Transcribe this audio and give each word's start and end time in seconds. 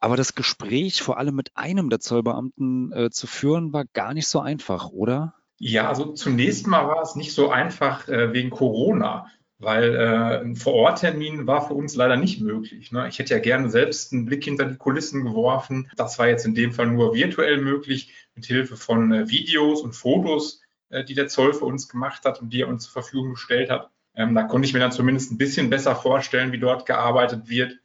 Aber 0.00 0.16
das 0.16 0.34
Gespräch 0.34 1.00
vor 1.00 1.16
allem 1.16 1.34
mit 1.34 1.56
einem 1.56 1.88
der 1.88 2.00
Zollbeamten 2.00 2.92
äh, 2.92 3.10
zu 3.10 3.26
führen, 3.26 3.72
war 3.72 3.86
gar 3.86 4.12
nicht 4.12 4.28
so 4.28 4.40
einfach, 4.40 4.90
oder? 4.90 5.32
Ja, 5.56 5.88
also 5.88 6.12
zunächst 6.12 6.66
mal 6.66 6.86
war 6.86 7.00
es 7.00 7.16
nicht 7.16 7.32
so 7.32 7.50
einfach 7.50 8.06
äh, 8.08 8.34
wegen 8.34 8.50
Corona 8.50 9.30
weil 9.58 9.94
äh, 9.94 10.40
ein 10.40 10.56
Vororttermin 10.56 11.46
war 11.46 11.66
für 11.66 11.74
uns 11.74 11.94
leider 11.94 12.16
nicht 12.16 12.40
möglich. 12.40 12.92
Ne? 12.92 13.08
Ich 13.08 13.18
hätte 13.18 13.34
ja 13.34 13.40
gerne 13.40 13.70
selbst 13.70 14.12
einen 14.12 14.26
Blick 14.26 14.44
hinter 14.44 14.64
die 14.64 14.76
Kulissen 14.76 15.24
geworfen. 15.24 15.90
Das 15.96 16.18
war 16.18 16.28
jetzt 16.28 16.44
in 16.44 16.54
dem 16.54 16.72
Fall 16.72 16.86
nur 16.86 17.14
virtuell 17.14 17.58
möglich, 17.58 18.12
mit 18.34 18.46
Hilfe 18.46 18.76
von 18.76 19.12
äh, 19.12 19.28
Videos 19.28 19.82
und 19.82 19.94
Fotos, 19.94 20.60
äh, 20.90 21.04
die 21.04 21.14
der 21.14 21.28
Zoll 21.28 21.54
für 21.54 21.64
uns 21.64 21.88
gemacht 21.88 22.24
hat 22.24 22.40
und 22.42 22.52
die 22.52 22.62
er 22.62 22.68
uns 22.68 22.84
zur 22.84 22.92
Verfügung 22.92 23.30
gestellt 23.30 23.70
hat. 23.70 23.90
Ähm, 24.16 24.34
da 24.34 24.44
konnte 24.44 24.66
ich 24.66 24.74
mir 24.74 24.80
dann 24.80 24.92
zumindest 24.92 25.32
ein 25.32 25.38
bisschen 25.38 25.70
besser 25.70 25.96
vorstellen, 25.96 26.52
wie 26.52 26.58
dort 26.58 26.86
gearbeitet 26.86 27.48
wird. 27.48 27.78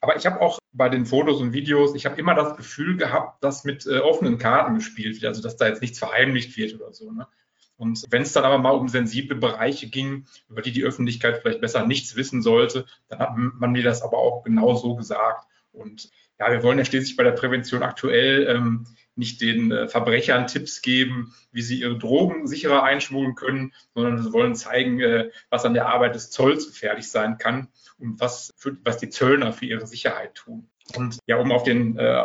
Aber 0.00 0.16
ich 0.16 0.26
habe 0.26 0.40
auch 0.40 0.58
bei 0.72 0.88
den 0.88 1.06
Fotos 1.06 1.40
und 1.40 1.52
Videos, 1.52 1.94
ich 1.94 2.06
habe 2.06 2.18
immer 2.20 2.34
das 2.34 2.56
Gefühl 2.56 2.96
gehabt, 2.96 3.42
dass 3.42 3.64
mit 3.64 3.86
äh, 3.86 3.98
offenen 3.98 4.38
Karten 4.38 4.76
gespielt 4.76 5.16
wird, 5.16 5.26
also 5.26 5.42
dass 5.42 5.56
da 5.56 5.66
jetzt 5.66 5.82
nichts 5.82 5.98
verheimlicht 5.98 6.56
wird 6.56 6.74
oder 6.74 6.92
so. 6.92 7.10
Ne? 7.10 7.26
Und 7.78 8.04
wenn 8.10 8.22
es 8.22 8.32
dann 8.32 8.44
aber 8.44 8.58
mal 8.58 8.72
um 8.72 8.88
sensible 8.88 9.36
Bereiche 9.36 9.88
ging, 9.88 10.26
über 10.48 10.62
die 10.62 10.72
die 10.72 10.82
Öffentlichkeit 10.82 11.40
vielleicht 11.40 11.60
besser 11.60 11.86
nichts 11.86 12.16
wissen 12.16 12.42
sollte, 12.42 12.86
dann 13.08 13.20
hat 13.20 13.30
man 13.36 13.70
mir 13.70 13.84
das 13.84 14.02
aber 14.02 14.18
auch 14.18 14.42
genau 14.42 14.74
so 14.74 14.96
gesagt. 14.96 15.46
Und 15.72 16.10
ja, 16.40 16.50
wir 16.50 16.62
wollen 16.64 16.78
ja 16.78 16.84
schließlich 16.84 17.16
bei 17.16 17.22
der 17.22 17.32
Prävention 17.32 17.84
aktuell 17.84 18.48
ähm, 18.48 18.86
nicht 19.14 19.40
den 19.40 19.70
äh, 19.70 19.88
Verbrechern 19.88 20.48
Tipps 20.48 20.82
geben, 20.82 21.34
wie 21.52 21.62
sie 21.62 21.80
ihre 21.80 21.96
Drogen 21.96 22.48
sicherer 22.48 22.82
einschmuggeln 22.82 23.36
können, 23.36 23.72
sondern 23.94 24.24
wir 24.24 24.32
wollen 24.32 24.56
zeigen, 24.56 25.00
äh, 25.00 25.30
was 25.48 25.64
an 25.64 25.74
der 25.74 25.88
Arbeit 25.88 26.16
des 26.16 26.30
Zolls 26.30 26.66
gefährlich 26.66 27.08
sein 27.08 27.38
kann 27.38 27.68
und 27.98 28.20
was, 28.20 28.54
für, 28.56 28.76
was 28.84 28.98
die 28.98 29.08
Zöllner 29.08 29.52
für 29.52 29.66
ihre 29.66 29.86
Sicherheit 29.86 30.34
tun. 30.34 30.68
Und 30.96 31.18
ja, 31.26 31.36
um 31.36 31.52
auf 31.52 31.62
den, 31.62 31.96
äh, 31.96 32.24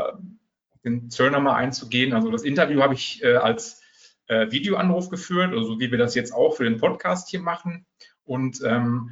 den 0.84 1.12
Zöllner 1.12 1.40
mal 1.40 1.56
einzugehen, 1.56 2.14
also 2.14 2.32
das 2.32 2.44
Interview 2.44 2.82
habe 2.82 2.96
ich 2.96 3.24
äh, 3.24 3.36
als 3.36 3.83
äh, 4.28 4.52
Videoanruf 4.52 5.10
geführt, 5.10 5.54
also 5.54 5.80
wie 5.80 5.92
wir 5.92 5.98
das 5.98 6.16
jetzt 6.16 6.34
auch 6.34 6.56
für 6.56 6.64
den 6.64 6.78
Podcast 6.78 7.30
hier 7.30 7.42
machen. 7.42 7.86
Und 8.26 8.62
ähm, 8.66 9.12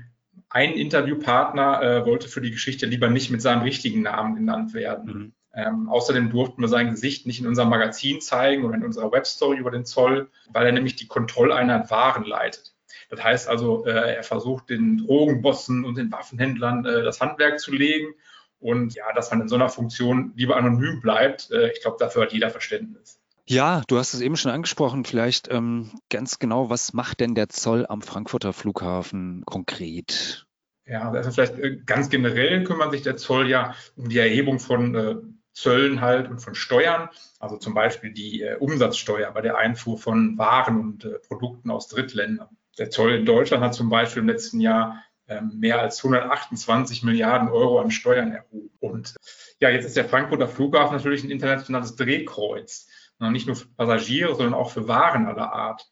ein 0.49 0.73
Interviewpartner 0.73 1.81
äh, 1.81 2.05
wollte 2.05 2.27
für 2.27 2.41
die 2.41 2.51
Geschichte 2.51 2.85
lieber 2.85 3.09
nicht 3.09 3.31
mit 3.31 3.41
seinem 3.41 3.61
richtigen 3.61 4.01
Namen 4.01 4.35
genannt 4.35 4.73
werden. 4.73 5.13
Mhm. 5.13 5.33
Ähm, 5.53 5.89
außerdem 5.89 6.29
durften 6.29 6.61
wir 6.61 6.69
sein 6.69 6.91
Gesicht 6.91 7.25
nicht 7.25 7.41
in 7.41 7.47
unserem 7.47 7.69
Magazin 7.69 8.21
zeigen 8.21 8.63
oder 8.63 8.75
in 8.75 8.85
unserer 8.85 9.11
Webstory 9.11 9.57
über 9.57 9.71
den 9.71 9.85
Zoll, 9.85 10.29
weil 10.49 10.65
er 10.65 10.71
nämlich 10.71 10.95
die 10.95 11.07
Kontrolleinheit 11.07 11.91
Waren 11.91 12.23
leitet. 12.23 12.73
Das 13.09 13.23
heißt 13.23 13.49
also, 13.49 13.85
äh, 13.85 14.15
er 14.15 14.23
versucht 14.23 14.69
den 14.69 14.99
Drogenbossen 14.99 15.83
und 15.83 15.97
den 15.97 16.11
Waffenhändlern 16.11 16.85
äh, 16.85 17.03
das 17.03 17.19
Handwerk 17.19 17.59
zu 17.59 17.73
legen. 17.73 18.13
Und 18.59 18.93
ja, 18.95 19.11
dass 19.13 19.31
man 19.31 19.41
in 19.41 19.47
so 19.47 19.55
einer 19.55 19.69
Funktion 19.69 20.33
lieber 20.35 20.55
anonym 20.55 21.01
bleibt, 21.01 21.51
äh, 21.51 21.71
ich 21.71 21.81
glaube, 21.81 21.97
dafür 21.99 22.23
hat 22.23 22.33
jeder 22.33 22.49
Verständnis. 22.49 23.20
Ja, 23.51 23.81
du 23.89 23.97
hast 23.97 24.13
es 24.13 24.21
eben 24.21 24.37
schon 24.37 24.49
angesprochen. 24.49 25.03
Vielleicht 25.03 25.51
ähm, 25.51 25.91
ganz 26.09 26.39
genau, 26.39 26.69
was 26.69 26.93
macht 26.93 27.19
denn 27.19 27.35
der 27.35 27.49
Zoll 27.49 27.85
am 27.85 28.01
Frankfurter 28.01 28.53
Flughafen 28.53 29.43
konkret? 29.45 30.45
Ja, 30.85 31.11
also 31.11 31.31
vielleicht 31.31 31.59
äh, 31.59 31.75
ganz 31.85 32.09
generell 32.09 32.63
kümmert 32.63 32.93
sich 32.93 33.01
der 33.01 33.17
Zoll 33.17 33.49
ja 33.49 33.75
um 33.97 34.07
die 34.07 34.19
Erhebung 34.19 34.59
von 34.59 34.95
äh, 34.95 35.15
Zöllen 35.51 35.99
halt 35.99 36.29
und 36.29 36.39
von 36.39 36.55
Steuern, 36.55 37.09
also 37.39 37.57
zum 37.57 37.73
Beispiel 37.73 38.13
die 38.13 38.41
äh, 38.41 38.55
Umsatzsteuer 38.55 39.29
bei 39.33 39.41
der 39.41 39.57
Einfuhr 39.57 39.97
von 39.97 40.37
Waren 40.37 40.79
und 40.79 41.03
äh, 41.03 41.19
Produkten 41.27 41.71
aus 41.71 41.89
Drittländern. 41.89 42.47
Der 42.77 42.89
Zoll 42.89 43.15
in 43.15 43.25
Deutschland 43.25 43.65
hat 43.65 43.73
zum 43.73 43.89
Beispiel 43.89 44.21
im 44.21 44.29
letzten 44.29 44.61
Jahr 44.61 45.03
ähm, 45.27 45.59
mehr 45.59 45.81
als 45.81 45.97
128 45.97 47.03
Milliarden 47.03 47.49
Euro 47.49 47.81
an 47.81 47.91
Steuern 47.91 48.31
erhoben. 48.31 48.71
Und 48.79 49.15
ja, 49.59 49.69
jetzt 49.69 49.83
ist 49.83 49.97
der 49.97 50.05
Frankfurter 50.05 50.47
Flughafen 50.47 50.95
natürlich 50.95 51.25
ein 51.25 51.31
internationales 51.31 51.97
Drehkreuz 51.97 52.87
nicht 53.29 53.47
nur 53.47 53.55
für 53.55 53.67
Passagiere, 53.67 54.35
sondern 54.35 54.53
auch 54.53 54.71
für 54.71 54.87
Waren 54.87 55.27
aller 55.27 55.53
Art. 55.53 55.87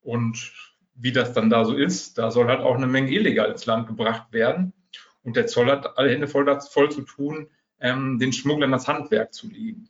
Und 0.00 0.52
wie 0.94 1.12
das 1.12 1.32
dann 1.32 1.50
da 1.50 1.64
so 1.64 1.74
ist, 1.74 2.18
da 2.18 2.30
soll 2.30 2.46
halt 2.46 2.60
auch 2.60 2.76
eine 2.76 2.86
Menge 2.86 3.10
illegal 3.10 3.50
ins 3.50 3.66
Land 3.66 3.86
gebracht 3.86 4.32
werden. 4.32 4.72
Und 5.22 5.36
der 5.36 5.46
Zoll 5.46 5.70
hat 5.70 5.98
alle 5.98 6.10
Hände 6.10 6.28
voll, 6.28 6.60
voll 6.70 6.90
zu 6.90 7.02
tun, 7.02 7.48
ähm, 7.80 8.18
den 8.18 8.32
Schmugglern 8.32 8.72
das 8.72 8.88
Handwerk 8.88 9.32
zu 9.34 9.48
legen. 9.48 9.88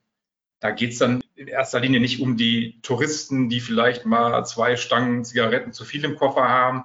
Da 0.60 0.70
geht 0.70 0.92
es 0.92 0.98
dann 0.98 1.22
in 1.36 1.46
erster 1.46 1.80
Linie 1.80 2.00
nicht 2.00 2.20
um 2.20 2.36
die 2.36 2.80
Touristen, 2.82 3.48
die 3.48 3.60
vielleicht 3.60 4.04
mal 4.04 4.44
zwei 4.44 4.76
Stangen 4.76 5.24
Zigaretten 5.24 5.72
zu 5.72 5.84
viel 5.84 6.04
im 6.04 6.16
Koffer 6.16 6.48
haben. 6.48 6.84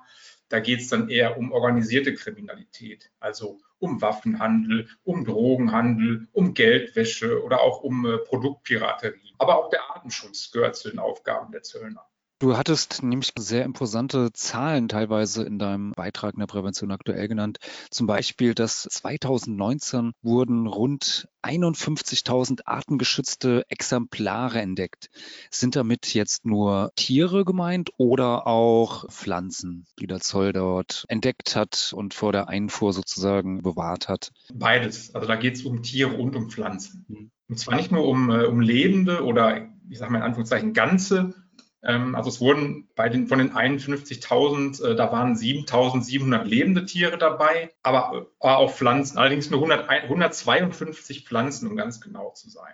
Da 0.49 0.59
geht 0.59 0.81
es 0.81 0.89
dann 0.89 1.09
eher 1.09 1.37
um 1.37 1.51
organisierte 1.51 2.13
Kriminalität, 2.13 3.09
also 3.19 3.59
um 3.83 4.01
Waffenhandel, 4.01 4.87
um 5.03 5.25
Drogenhandel, 5.25 6.27
um 6.31 6.53
Geldwäsche 6.53 7.43
oder 7.43 7.59
auch 7.61 7.81
um 7.81 8.05
äh, 8.05 8.17
Produktpiraterie. 8.17 9.35
Aber 9.39 9.57
auch 9.57 9.69
der 9.69 9.81
Artenschutz 9.91 10.51
gehört 10.51 10.77
zu 10.77 10.89
den 10.89 10.99
Aufgaben 10.99 11.51
der 11.51 11.63
Zöllner. 11.63 12.05
Du 12.43 12.57
hattest 12.57 13.03
nämlich 13.03 13.31
sehr 13.39 13.63
imposante 13.63 14.33
Zahlen 14.33 14.89
teilweise 14.89 15.45
in 15.45 15.59
deinem 15.59 15.93
Beitrag 15.93 16.33
in 16.33 16.41
der 16.41 16.45
Prävention 16.45 16.91
aktuell 16.91 17.29
genannt. 17.29 17.59
Zum 17.89 18.05
Beispiel, 18.05 18.53
dass 18.53 18.81
2019 18.81 20.11
wurden 20.21 20.67
rund 20.67 21.29
51.000 21.41 22.63
artengeschützte 22.65 23.63
Exemplare 23.69 24.59
entdeckt. 24.59 25.09
Sind 25.51 25.77
damit 25.77 26.13
jetzt 26.13 26.45
nur 26.45 26.91
Tiere 26.97 27.45
gemeint 27.45 27.91
oder 27.95 28.45
auch 28.45 29.09
Pflanzen, 29.09 29.85
die 29.99 30.07
der 30.07 30.19
Zoll 30.19 30.51
dort 30.51 31.05
entdeckt 31.07 31.55
hat 31.55 31.93
und 31.95 32.13
vor 32.13 32.33
der 32.33 32.49
Einfuhr 32.49 32.91
sozusagen 32.91 33.61
bewahrt 33.61 34.09
hat? 34.09 34.33
Beides. 34.53 35.15
Also 35.15 35.29
da 35.29 35.37
geht 35.37 35.55
es 35.55 35.63
um 35.63 35.81
Tiere 35.81 36.11
und 36.17 36.35
um 36.35 36.49
Pflanzen. 36.49 37.05
Mhm. 37.07 37.31
Und 37.47 37.57
zwar 37.57 37.77
nicht 37.77 37.93
nur 37.93 38.05
um, 38.05 38.29
äh, 38.29 38.43
um 38.43 38.59
lebende 38.59 39.23
oder 39.23 39.69
ich 39.89 39.97
sage 39.97 40.11
mal 40.11 40.17
in 40.17 40.23
Anführungszeichen 40.23 40.73
ganze 40.73 41.42
also 41.83 42.29
es 42.29 42.39
wurden 42.39 42.87
bei 42.95 43.09
den, 43.09 43.27
von 43.27 43.39
den 43.39 43.51
51.000, 43.51 44.83
äh, 44.83 44.95
da 44.95 45.11
waren 45.11 45.35
7.700 45.35 46.43
lebende 46.45 46.85
Tiere 46.85 47.17
dabei, 47.17 47.71
aber 47.83 48.27
äh, 48.39 48.47
auch 48.47 48.71
Pflanzen, 48.71 49.17
allerdings 49.17 49.49
nur 49.49 49.59
100, 49.59 49.89
152 49.89 51.25
Pflanzen, 51.25 51.69
um 51.69 51.75
ganz 51.75 51.99
genau 51.99 52.31
zu 52.31 52.49
sein. 52.49 52.73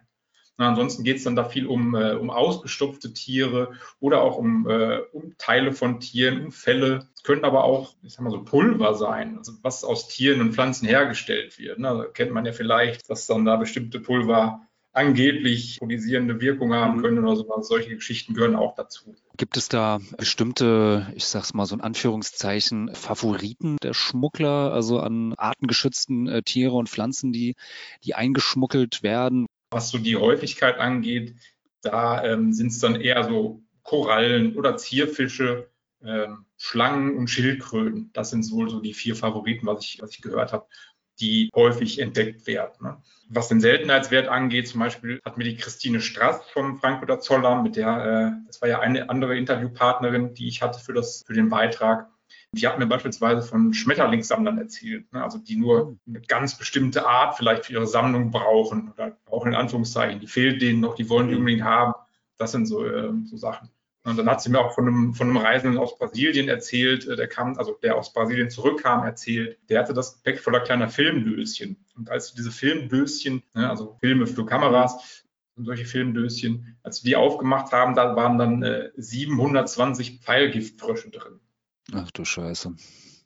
Na, 0.58 0.68
ansonsten 0.70 1.04
geht 1.04 1.18
es 1.18 1.24
dann 1.24 1.36
da 1.36 1.46
viel 1.46 1.66
um, 1.66 1.96
äh, 1.96 2.14
um 2.14 2.30
ausgestopfte 2.30 3.12
Tiere 3.14 3.72
oder 4.00 4.22
auch 4.22 4.38
um, 4.38 4.68
um 5.14 5.36
Teile 5.38 5.72
von 5.72 6.00
Tieren, 6.02 6.46
um 6.46 6.52
Felle. 6.52 7.08
Es 7.16 7.24
können 7.24 7.46
aber 7.46 7.64
auch, 7.64 7.96
ich 8.04 8.14
sag 8.14 8.22
mal 8.24 8.30
so, 8.30 8.44
Pulver 8.44 8.94
sein, 8.94 9.38
also 9.38 9.54
was 9.64 9.84
aus 9.84 10.08
Tieren 10.10 10.42
und 10.42 10.54
Pflanzen 10.54 10.86
hergestellt 10.86 11.58
wird. 11.58 11.80
Ne? 11.80 11.88
Da 11.88 12.06
kennt 12.06 12.32
man 12.32 12.46
ja 12.46 12.52
vielleicht, 12.52 13.10
dass 13.10 13.26
dann 13.26 13.46
da 13.46 13.56
bestimmte 13.56 14.02
Pulver 14.02 14.69
angeblich 14.92 15.80
ionisierende 15.82 16.42
Wirkung 16.42 16.74
haben 16.74 16.98
mhm. 16.98 17.02
können 17.02 17.20
oder 17.20 17.36
sowas. 17.36 17.68
Solche 17.68 17.96
Geschichten 17.96 18.34
gehören 18.34 18.56
auch 18.56 18.76
dazu. 18.76 19.16
Gibt 19.38 19.58
es 19.58 19.70
da 19.70 20.00
bestimmte, 20.18 21.12
ich 21.16 21.26
sag's 21.26 21.54
mal 21.54 21.66
so 21.66 21.76
in 21.76 21.82
Anführungszeichen, 21.82 22.94
Favoriten 22.94 23.78
der 23.82 23.94
Schmuggler, 23.94 24.74
also 24.74 25.00
an 25.00 25.34
artengeschützten 25.36 26.28
äh, 26.28 26.42
Tiere 26.42 26.74
und 26.74 26.90
Pflanzen, 26.90 27.32
die, 27.32 27.56
die 28.04 28.16
eingeschmuggelt 28.16 29.04
werden? 29.04 29.46
Was 29.72 29.90
so 29.90 29.98
die 29.98 30.18
Häufigkeit 30.18 30.80
angeht, 30.80 31.36
da 31.82 32.24
ähm, 32.24 32.52
sind 32.54 32.68
es 32.68 32.80
dann 32.80 33.00
eher 33.00 33.24
so 33.24 33.62
Korallen 33.84 34.58
oder 34.58 34.78
Zierfische, 34.78 35.70
ähm, 36.04 36.46
Schlangen 36.58 37.16
und 37.18 37.30
Schildkröten. 37.30 38.10
Das 38.14 38.32
sind 38.32 38.50
wohl 38.52 38.70
so 38.70 38.82
die 38.82 38.94
vier 38.94 39.16
Favoriten, 39.16 39.68
was 39.68 39.86
ich, 39.86 40.02
was 40.02 40.12
ich 40.12 40.22
gehört 40.22 40.52
habe 40.52 40.68
die 41.20 41.50
häufig 41.56 42.00
entdeckt 42.00 42.48
werden. 42.48 42.74
Ne? 42.82 42.98
Was 43.30 43.48
den 43.48 43.62
Seltenheitswert 43.62 44.28
angeht, 44.28 44.68
zum 44.68 44.80
Beispiel 44.80 45.22
hat 45.24 45.38
mir 45.38 45.44
die 45.44 45.56
Christine 45.56 46.02
Strass 46.02 46.42
vom 46.52 46.78
Frankfurter 46.80 47.20
Zollamt, 47.20 47.64
mit 47.64 47.76
der, 47.76 48.42
äh, 48.42 48.46
das 48.48 48.62
war 48.62 48.70
ja 48.70 48.80
eine 48.80 49.10
andere 49.10 49.38
Interviewpartnerin, 49.38 50.34
die 50.34 50.48
ich 50.48 50.62
hatte 50.62 50.80
für, 50.80 50.94
das, 50.94 51.24
für 51.26 51.34
den 51.34 51.50
Beitrag, 51.50 52.10
die 52.52 52.68
hat 52.68 52.80
mir 52.80 52.88
beispielsweise 52.88 53.48
von 53.48 53.74
Schmetterlingssammlern 53.74 54.58
erzählt, 54.58 55.12
ne? 55.14 55.24
also 55.24 55.38
die 55.38 55.56
nur 55.56 55.98
eine 56.08 56.22
ganz 56.22 56.58
bestimmte 56.58 57.06
Art 57.06 57.38
vielleicht 57.38 57.66
für 57.66 57.74
ihre 57.74 57.88
Sammlung 57.88 58.32
brauchen 58.32 58.92
oder 58.92 59.18
auch 59.30 59.46
in 59.46 59.54
Anführungszeichen, 59.54 60.20
die 60.20 60.28
fehlt 60.28 60.62
denen 60.62 60.80
noch, 60.80 60.96
die 60.96 61.10
wollen 61.10 61.28
die 61.30 61.36
unbedingt 61.36 61.64
haben. 61.64 61.94
Das 62.38 62.52
sind 62.52 62.66
so, 62.66 62.86
äh, 62.86 63.12
so 63.26 63.38
Sachen. 63.38 63.70
Und 64.10 64.18
dann 64.18 64.30
hat 64.30 64.42
sie 64.42 64.50
mir 64.50 64.60
auch 64.60 64.74
von 64.74 64.88
einem, 64.88 65.14
von 65.14 65.28
einem 65.28 65.38
Reisenden 65.38 65.80
aus 65.80 65.98
Brasilien 65.98 66.50
erzählt, 66.50 67.08
äh, 67.08 67.16
der 67.16 67.28
kam, 67.28 67.58
also 67.58 67.78
der 67.84 67.96
aus 67.96 68.12
Brasilien 68.12 68.50
zurückkam, 68.50 69.04
erzählt, 69.04 69.58
der 69.70 69.80
hatte 69.80 69.94
das 69.94 70.16
Gepäck 70.16 70.40
voller 70.40 70.62
kleiner 70.62 70.90
Filmdöschen. 70.90 71.78
Und 71.96 72.10
als 72.10 72.34
diese 72.34 72.52
Filmdöschen, 72.52 73.44
ne, 73.54 73.70
also 73.70 73.98
Filme 74.00 74.28
für 74.28 74.46
Kameras, 74.46 75.24
und 75.56 75.66
solche 75.66 75.86
Filmdöschen, 75.86 76.78
als 76.84 77.04
wir 77.04 77.10
die 77.10 77.16
aufgemacht 77.18 77.74
haben, 77.74 77.94
da 77.94 78.16
waren 78.16 78.38
dann 78.38 78.64
äh, 78.64 78.92
720 78.96 80.22
Pfeilgiftfrösche 80.22 81.10
drin. 81.10 81.40
Ach 81.94 82.10
du 82.12 82.24
Scheiße. 82.24 82.76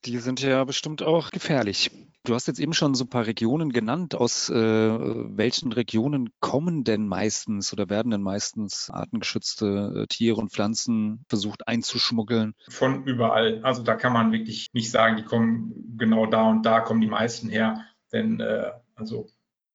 Die 0.06 0.18
sind 0.18 0.42
ja 0.42 0.64
bestimmt 0.64 1.02
auch 1.02 1.32
gefährlich. 1.32 1.90
Du 2.26 2.34
hast 2.34 2.48
jetzt 2.48 2.60
eben 2.60 2.74
schon 2.74 2.96
so 2.96 3.04
ein 3.04 3.10
paar 3.10 3.28
Regionen 3.28 3.72
genannt. 3.72 4.16
Aus 4.16 4.50
äh, 4.50 4.56
welchen 4.56 5.74
Regionen 5.74 6.30
kommen 6.40 6.86
denn 6.86 7.06
meistens 7.06 7.74
oder 7.74 7.90
werden 7.90 8.12
denn 8.12 8.22
meistens 8.22 8.90
artengeschützte 8.90 10.04
äh, 10.04 10.08
Tiere 10.08 10.38
und 10.38 10.52
Pflanzen 10.52 11.26
versucht 11.28 11.68
einzuschmuggeln? 11.68 12.54
Von 12.70 13.04
überall. 13.06 13.62
Also 13.64 13.84
da 13.84 13.96
kann 13.96 14.14
man 14.14 14.32
wirklich 14.32 14.68
nicht 14.74 14.90
sagen, 14.90 15.18
die 15.18 15.24
kommen 15.24 15.96
genau 15.98 16.26
da 16.26 16.50
und 16.50 16.66
da 16.66 16.80
kommen 16.80 17.02
die 17.02 17.08
meisten 17.08 17.50
her. 17.50 17.86
Denn 18.14 18.40
äh, 18.40 18.72
also 18.96 19.30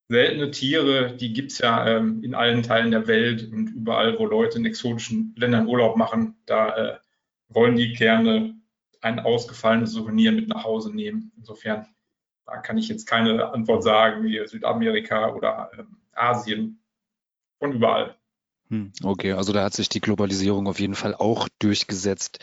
seltene 0.08 0.50
Tiere, 0.50 1.16
die 1.16 1.34
gibt 1.34 1.52
es 1.52 1.58
ja 1.58 1.86
ähm, 1.86 2.22
in 2.22 2.34
allen 2.34 2.62
Teilen 2.62 2.90
der 2.90 3.06
Welt 3.06 3.50
und 3.52 3.69
überall, 3.69 4.19
wo 4.19 4.26
Leute 4.26 4.58
in 4.58 4.64
exotischen 4.64 5.34
Ländern 5.36 5.69
Urlaub 5.69 5.98
machen, 5.98 6.36
da 6.46 6.76
äh, 6.76 6.98
wollen 7.48 7.76
die 7.76 7.92
gerne 7.92 8.57
ein 9.00 9.21
ausgefallenes 9.21 9.93
Souvenir 9.93 10.33
mit 10.33 10.49
nach 10.49 10.65
Hause 10.65 10.95
nehmen. 10.95 11.33
Insofern 11.37 11.87
da 12.49 12.56
kann 12.56 12.79
ich 12.79 12.89
jetzt 12.89 13.06
keine 13.06 13.53
Antwort 13.53 13.83
sagen, 13.83 14.25
wie 14.25 14.41
Südamerika 14.47 15.35
oder 15.35 15.71
äh, 15.77 15.83
Asien, 16.15 16.83
von 17.59 17.73
überall. 17.73 18.17
Hm, 18.71 18.93
okay, 19.03 19.33
also 19.33 19.53
da 19.53 19.65
hat 19.65 19.75
sich 19.75 19.89
die 19.89 20.00
Globalisierung 20.00 20.67
auf 20.67 20.81
jeden 20.81 20.95
Fall 20.95 21.15
auch 21.15 21.49
durchgesetzt. 21.59 22.39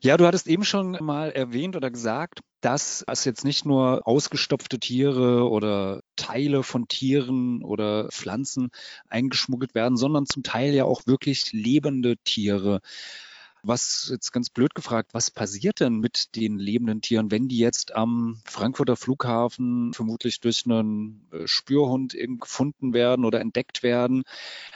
Ja, 0.00 0.16
du 0.16 0.26
hattest 0.26 0.46
eben 0.46 0.64
schon 0.64 0.92
mal 1.00 1.30
erwähnt 1.30 1.74
oder 1.74 1.90
gesagt, 1.90 2.40
dass 2.60 3.04
es 3.06 3.24
jetzt 3.24 3.44
nicht 3.44 3.64
nur 3.64 4.06
ausgestopfte 4.06 4.78
Tiere 4.78 5.48
oder 5.48 6.02
Teile 6.16 6.62
von 6.62 6.86
Tieren 6.86 7.62
oder 7.62 8.08
Pflanzen 8.10 8.70
eingeschmuggelt 9.08 9.74
werden, 9.74 9.96
sondern 9.96 10.26
zum 10.26 10.42
Teil 10.42 10.72
ja 10.72 10.84
auch 10.84 11.06
wirklich 11.06 11.52
lebende 11.52 12.16
Tiere. 12.18 12.80
Was 13.62 14.08
jetzt 14.10 14.32
ganz 14.32 14.50
blöd 14.50 14.74
gefragt, 14.74 15.14
was 15.14 15.30
passiert 15.30 15.80
denn 15.80 15.98
mit 15.98 16.36
den 16.36 16.58
lebenden 16.58 17.00
Tieren, 17.00 17.30
wenn 17.30 17.48
die 17.48 17.58
jetzt 17.58 17.94
am 17.94 18.40
Frankfurter 18.44 18.96
Flughafen 18.96 19.92
vermutlich 19.92 20.40
durch 20.40 20.64
einen 20.64 21.28
äh, 21.32 21.46
Spürhund 21.46 22.16
gefunden 22.40 22.92
werden 22.92 23.24
oder 23.24 23.40
entdeckt 23.40 23.82
werden? 23.82 24.22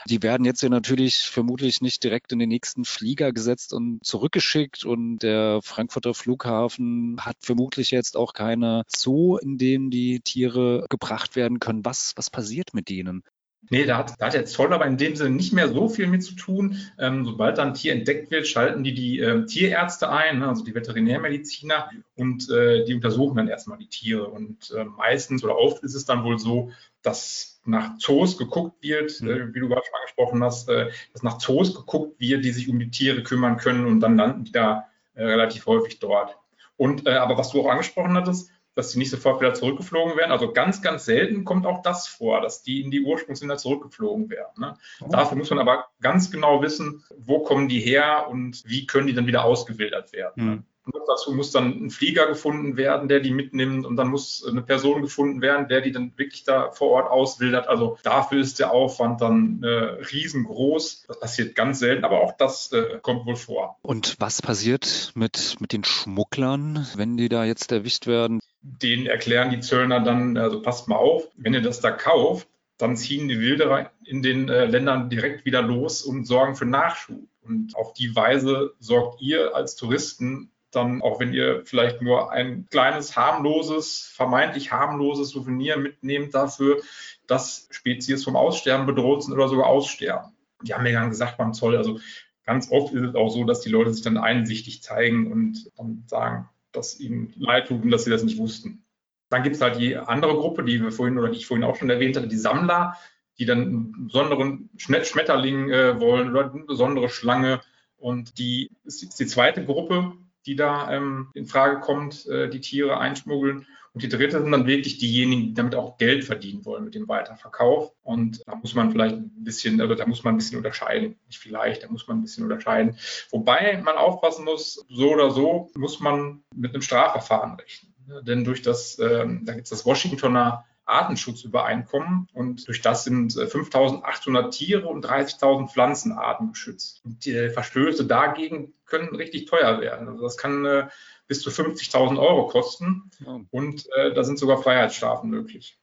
Die 0.07 0.21
werden 0.21 0.45
jetzt 0.45 0.61
ja 0.61 0.69
natürlich 0.69 1.17
vermutlich 1.17 1.81
nicht 1.81 2.03
direkt 2.03 2.31
in 2.31 2.39
den 2.39 2.49
nächsten 2.49 2.85
Flieger 2.85 3.31
gesetzt 3.31 3.73
und 3.73 4.03
zurückgeschickt 4.03 4.85
und 4.85 5.19
der 5.19 5.61
Frankfurter 5.61 6.13
Flughafen 6.13 7.17
hat 7.19 7.37
vermutlich 7.39 7.91
jetzt 7.91 8.17
auch 8.17 8.33
keine 8.33 8.83
Zoo, 8.87 9.37
in 9.37 9.57
dem 9.57 9.89
die 9.89 10.19
Tiere 10.19 10.85
gebracht 10.89 11.35
werden 11.35 11.59
können. 11.59 11.85
Was, 11.85 12.13
was 12.15 12.29
passiert 12.29 12.73
mit 12.73 12.89
denen? 12.89 13.23
Nee, 13.69 13.85
da 13.85 13.97
hat, 13.97 14.13
da 14.19 14.27
hat 14.27 14.33
der 14.33 14.45
Zoll 14.45 14.73
aber 14.73 14.85
in 14.85 14.97
dem 14.97 15.15
Sinne 15.15 15.31
nicht 15.31 15.53
mehr 15.53 15.69
so 15.69 15.89
viel 15.89 16.07
mit 16.07 16.23
zu 16.23 16.35
tun. 16.35 16.77
Ähm, 16.99 17.25
sobald 17.25 17.57
dann 17.57 17.69
ein 17.69 17.73
Tier 17.73 17.93
entdeckt 17.93 18.29
wird, 18.29 18.47
schalten 18.47 18.83
die 18.83 18.93
die 18.93 19.19
äh, 19.19 19.45
Tierärzte 19.45 20.09
ein, 20.09 20.39
ne, 20.39 20.47
also 20.47 20.63
die 20.63 20.75
Veterinärmediziner, 20.75 21.89
und 22.15 22.49
äh, 22.49 22.83
die 22.85 22.93
untersuchen 22.93 23.37
dann 23.37 23.47
erstmal 23.47 23.77
die 23.77 23.87
Tiere. 23.87 24.27
Und 24.27 24.71
äh, 24.71 24.83
meistens 24.83 25.43
oder 25.43 25.57
oft 25.57 25.83
ist 25.83 25.95
es 25.95 26.05
dann 26.05 26.23
wohl 26.23 26.39
so, 26.39 26.71
dass 27.01 27.61
nach 27.65 27.97
Zoos 27.97 28.37
geguckt 28.37 28.81
wird, 28.81 29.21
mhm. 29.21 29.29
äh, 29.29 29.53
wie 29.53 29.59
du 29.59 29.69
gerade 29.69 29.83
schon 29.85 29.99
angesprochen 29.99 30.43
hast, 30.43 30.69
äh, 30.69 30.89
dass 31.13 31.23
nach 31.23 31.37
Zoos 31.37 31.73
geguckt 31.73 32.19
wird, 32.19 32.43
die 32.43 32.51
sich 32.51 32.69
um 32.69 32.79
die 32.79 32.91
Tiere 32.91 33.23
kümmern 33.23 33.57
können 33.57 33.85
und 33.85 34.01
dann 34.01 34.17
landen 34.17 34.43
die 34.43 34.51
da 34.51 34.87
äh, 35.15 35.23
relativ 35.23 35.65
häufig 35.65 35.99
dort. 35.99 36.37
Und 36.75 37.07
aber 37.07 37.37
was 37.37 37.51
du 37.51 37.61
auch 37.61 37.69
angesprochen 37.69 38.15
hattest, 38.15 38.49
dass 38.75 38.91
die 38.91 38.99
nicht 38.99 39.11
sofort 39.11 39.41
wieder 39.41 39.53
zurückgeflogen 39.53 40.17
werden. 40.17 40.31
Also 40.31 40.51
ganz, 40.51 40.81
ganz 40.81 41.05
selten 41.05 41.43
kommt 41.45 41.65
auch 41.65 41.81
das 41.81 42.07
vor, 42.07 42.41
dass 42.41 42.63
die 42.63 42.81
in 42.81 42.91
die 42.91 43.01
Ursprungsländer 43.01 43.57
zurückgeflogen 43.57 44.29
werden. 44.29 44.53
Ne? 44.57 44.77
Oh. 45.01 45.07
Dafür 45.09 45.37
muss 45.37 45.49
man 45.49 45.59
aber 45.59 45.87
ganz 46.01 46.31
genau 46.31 46.61
wissen, 46.61 47.03
wo 47.17 47.39
kommen 47.39 47.69
die 47.69 47.79
her 47.79 48.27
und 48.29 48.63
wie 48.65 48.87
können 48.87 49.07
die 49.07 49.13
dann 49.13 49.27
wieder 49.27 49.45
ausgewildert 49.45 50.13
werden. 50.13 50.45
Mhm. 50.45 50.63
Und 50.85 51.01
dazu 51.07 51.33
muss 51.33 51.51
dann 51.51 51.85
ein 51.85 51.89
Flieger 51.89 52.27
gefunden 52.27 52.75
werden, 52.75 53.07
der 53.07 53.21
die 53.21 53.31
mitnimmt 53.31 53.85
und 53.85 53.95
dann 53.95 54.09
muss 54.09 54.45
eine 54.45 54.61
Person 54.61 55.01
gefunden 55.01 55.41
werden, 55.41 55.69
der 55.69 55.79
die 55.79 55.93
dann 55.93 56.11
wirklich 56.17 56.43
da 56.43 56.71
vor 56.71 56.89
Ort 56.89 57.09
auswildert. 57.09 57.67
Also 57.67 57.97
dafür 58.03 58.41
ist 58.41 58.59
der 58.59 58.71
Aufwand 58.71 59.21
dann 59.21 59.63
äh, 59.63 59.67
riesengroß. 59.67 61.05
Das 61.07 61.19
passiert 61.21 61.55
ganz 61.55 61.79
selten, 61.79 62.03
aber 62.03 62.19
auch 62.19 62.35
das 62.37 62.73
äh, 62.73 62.99
kommt 63.01 63.25
wohl 63.25 63.37
vor. 63.37 63.77
Und 63.81 64.17
was 64.19 64.41
passiert 64.41 65.13
mit, 65.15 65.55
mit 65.59 65.71
den 65.71 65.85
Schmugglern, 65.85 66.85
wenn 66.95 67.15
die 67.15 67.29
da 67.29 67.45
jetzt 67.45 67.71
erwischt 67.71 68.05
werden? 68.05 68.41
Denen 68.63 69.05
erklären 69.05 69.51
die 69.51 69.59
Zöllner 69.59 69.99
dann, 69.99 70.37
also 70.37 70.61
passt 70.61 70.87
mal 70.87 70.95
auf, 70.95 71.27
wenn 71.35 71.53
ihr 71.53 71.61
das 71.61 71.81
da 71.81 71.91
kauft, 71.91 72.47
dann 72.77 72.97
ziehen 72.97 73.27
die 73.27 73.39
Wilderer 73.39 73.91
in 74.05 74.23
den 74.23 74.49
äh, 74.49 74.65
Ländern 74.65 75.09
direkt 75.09 75.45
wieder 75.45 75.61
los 75.61 76.01
und 76.01 76.25
sorgen 76.25 76.55
für 76.55 76.65
Nachschub. 76.65 77.27
Und 77.41 77.75
auf 77.75 77.93
die 77.93 78.15
Weise 78.15 78.73
sorgt 78.79 79.21
ihr 79.21 79.53
als 79.53 79.75
Touristen 79.75 80.49
dann, 80.71 81.01
auch 81.01 81.19
wenn 81.19 81.33
ihr 81.33 81.63
vielleicht 81.65 82.01
nur 82.01 82.31
ein 82.31 82.67
kleines, 82.71 83.15
harmloses, 83.15 84.11
vermeintlich 84.15 84.71
harmloses 84.71 85.29
Souvenir 85.29 85.77
mitnehmt 85.77 86.33
dafür, 86.33 86.81
dass 87.27 87.67
Spezies 87.69 88.23
vom 88.23 88.35
Aussterben 88.35 88.87
bedroht 88.87 89.23
sind 89.23 89.33
oder 89.33 89.49
sogar 89.49 89.67
aussterben. 89.67 90.31
Die 90.63 90.73
haben 90.73 90.83
mir 90.83 90.93
dann 90.93 91.09
gesagt 91.09 91.37
beim 91.37 91.53
Zoll, 91.53 91.75
also 91.75 91.99
ganz 92.45 92.71
oft 92.71 92.93
ist 92.93 93.03
es 93.03 93.15
auch 93.15 93.29
so, 93.29 93.43
dass 93.43 93.61
die 93.61 93.69
Leute 93.69 93.93
sich 93.93 94.03
dann 94.03 94.17
einsichtig 94.17 94.81
zeigen 94.81 95.31
und 95.31 95.71
dann 95.77 96.03
sagen, 96.07 96.49
dass 96.73 96.99
ihnen 96.99 97.33
leid 97.37 97.67
tut 97.67 97.83
und 97.83 97.91
dass 97.91 98.03
sie 98.03 98.11
das 98.11 98.23
nicht 98.23 98.37
wussten. 98.37 98.85
Dann 99.29 99.43
gibt 99.43 99.55
es 99.55 99.61
halt 99.61 99.79
die 99.79 99.95
andere 99.95 100.35
Gruppe, 100.35 100.63
die 100.63 100.81
wir 100.81 100.91
vorhin 100.91 101.17
oder 101.17 101.29
die 101.29 101.37
ich 101.37 101.47
vorhin 101.47 101.63
auch 101.63 101.75
schon 101.75 101.89
erwähnt 101.89 102.17
hatte, 102.17 102.27
die 102.27 102.37
Sammler, 102.37 102.97
die 103.39 103.45
dann 103.45 103.61
einen 103.61 104.07
besonderen 104.07 104.69
Schmetterling 104.77 105.69
äh, 105.71 105.99
wollen 105.99 106.29
oder 106.29 106.51
eine 106.51 106.63
besondere 106.65 107.09
Schlange. 107.09 107.61
Und 107.97 108.37
die 108.37 108.69
ist 108.83 109.19
die 109.19 109.25
zweite 109.25 109.65
Gruppe, 109.65 110.13
die 110.45 110.55
da 110.55 110.91
ähm, 110.91 111.29
in 111.33 111.45
Frage 111.45 111.79
kommt, 111.79 112.27
äh, 112.27 112.49
die 112.49 112.61
Tiere 112.61 112.99
einschmuggeln. 112.99 113.65
Und 113.93 114.01
die 114.01 114.09
dritte 114.09 114.41
sind 114.41 114.51
dann 114.51 114.65
wirklich 114.65 114.97
diejenigen, 114.97 115.43
die 115.43 115.53
damit 115.53 115.75
auch 115.75 115.97
Geld 115.97 116.23
verdienen 116.23 116.65
wollen 116.65 116.83
mit 116.83 116.95
dem 116.95 117.07
Weiterverkauf. 117.07 117.93
Und 118.01 118.41
da 118.47 118.55
muss 118.55 118.73
man 118.73 118.91
vielleicht 118.91 119.15
ein 119.15 119.43
bisschen, 119.43 119.79
also 119.81 119.93
da 119.93 120.07
muss 120.07 120.23
man 120.23 120.33
ein 120.33 120.37
bisschen 120.37 120.57
unterscheiden. 120.57 121.15
Nicht 121.27 121.37
vielleicht, 121.37 121.83
da 121.83 121.89
muss 121.89 122.07
man 122.07 122.17
ein 122.17 122.21
bisschen 122.23 122.43
unterscheiden. 122.43 122.97
Wobei 123.29 123.79
man 123.83 123.97
aufpassen 123.97 124.45
muss, 124.45 124.83
so 124.89 125.11
oder 125.11 125.29
so 125.29 125.69
muss 125.75 125.99
man 125.99 126.43
mit 126.55 126.73
einem 126.73 126.81
Strafverfahren 126.81 127.59
rechnen. 127.59 127.93
Denn 128.23 128.43
durch 128.43 128.63
das, 128.63 128.97
ähm, 128.97 129.45
da 129.45 129.53
gibt 129.53 129.65
es 129.65 129.69
das 129.69 129.85
Washingtoner 129.85 130.65
Artenschutzübereinkommen 130.85 132.27
und 132.33 132.67
durch 132.67 132.81
das 132.81 133.03
sind 133.03 133.33
5.800 133.33 134.47
äh, 134.47 134.49
Tiere 134.49 134.87
und 134.87 135.05
30.000 135.05 135.69
Pflanzenarten 135.69 136.51
geschützt. 136.51 137.01
Und 137.05 137.25
die 137.25 137.49
Verstöße 137.49 138.05
dagegen 138.05 138.73
können 138.85 139.15
richtig 139.15 139.45
teuer 139.45 139.79
werden. 139.79 140.09
Also 140.09 140.23
das 140.23 140.37
kann 140.37 140.65
äh, 140.65 140.87
bis 141.27 141.41
zu 141.41 141.49
50.000 141.49 142.19
Euro 142.19 142.47
kosten 142.47 143.11
und 143.51 143.87
äh, 143.95 144.13
da 144.13 144.23
sind 144.23 144.37
sogar 144.39 144.61
Freiheitsstrafen 144.61 145.29
möglich. 145.29 145.79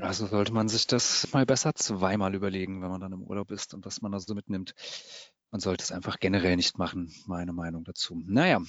Also 0.00 0.26
sollte 0.26 0.52
man 0.52 0.68
sich 0.68 0.86
das 0.86 1.32
mal 1.32 1.46
besser 1.46 1.74
zweimal 1.74 2.34
überlegen, 2.34 2.82
wenn 2.82 2.90
man 2.90 3.00
dann 3.00 3.12
im 3.12 3.22
Urlaub 3.22 3.50
ist 3.50 3.72
und 3.72 3.86
was 3.86 4.02
man 4.02 4.12
da 4.12 4.20
so 4.20 4.34
mitnimmt. 4.34 4.74
Man 5.50 5.60
sollte 5.60 5.82
es 5.82 5.92
einfach 5.92 6.18
generell 6.18 6.56
nicht 6.56 6.78
machen, 6.78 7.12
meine 7.26 7.52
Meinung 7.52 7.84
dazu. 7.84 8.22
Naja, 8.26 8.60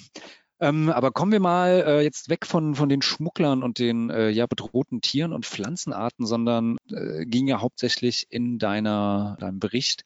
ähm, 0.64 0.90
aber 0.90 1.12
kommen 1.12 1.32
wir 1.32 1.40
mal 1.42 1.84
äh, 1.86 2.02
jetzt 2.02 2.30
weg 2.30 2.46
von, 2.46 2.76
von 2.76 2.88
den 2.88 3.02
Schmugglern 3.02 3.64
und 3.64 3.80
den 3.80 4.10
äh, 4.10 4.30
ja, 4.30 4.48
bedrohten 4.48 5.02
Tieren 5.02 5.34
und 5.34 5.46
Pflanzenarten, 5.46 6.26
sondern 6.26 6.78
äh, 6.90 7.26
ging 7.26 7.48
ja 7.48 7.60
hauptsächlich 7.62 8.28
in 8.30 8.60
deiner, 8.60 9.36
deinem 9.40 9.60
Bericht 9.60 10.06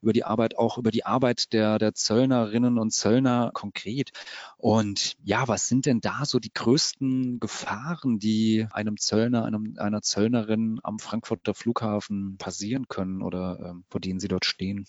über 0.00 0.12
die 0.12 0.24
Arbeit 0.24 0.56
auch 0.56 0.78
über 0.78 0.90
die 0.90 1.04
Arbeit 1.04 1.52
der, 1.52 1.78
der 1.78 1.94
Zöllnerinnen 1.94 2.78
und 2.78 2.92
Zöllner 2.92 3.50
konkret. 3.52 4.10
Und 4.56 5.14
ja, 5.24 5.46
was 5.46 5.68
sind 5.68 5.86
denn 5.86 6.00
da 6.00 6.24
so 6.24 6.38
die 6.38 6.52
größten 6.52 7.38
Gefahren, 7.38 8.18
die 8.18 8.66
einem 8.72 8.96
Zöllner, 8.96 9.44
einem, 9.44 9.74
einer 9.78 10.02
Zöllnerin 10.02 10.80
am 10.82 10.98
Frankfurter 10.98 11.54
Flughafen 11.54 12.38
passieren 12.38 12.88
können 12.88 13.22
oder 13.22 13.58
ähm, 13.62 13.84
vor 13.90 14.00
denen 14.00 14.20
sie 14.20 14.28
dort 14.28 14.46
stehen? 14.46 14.86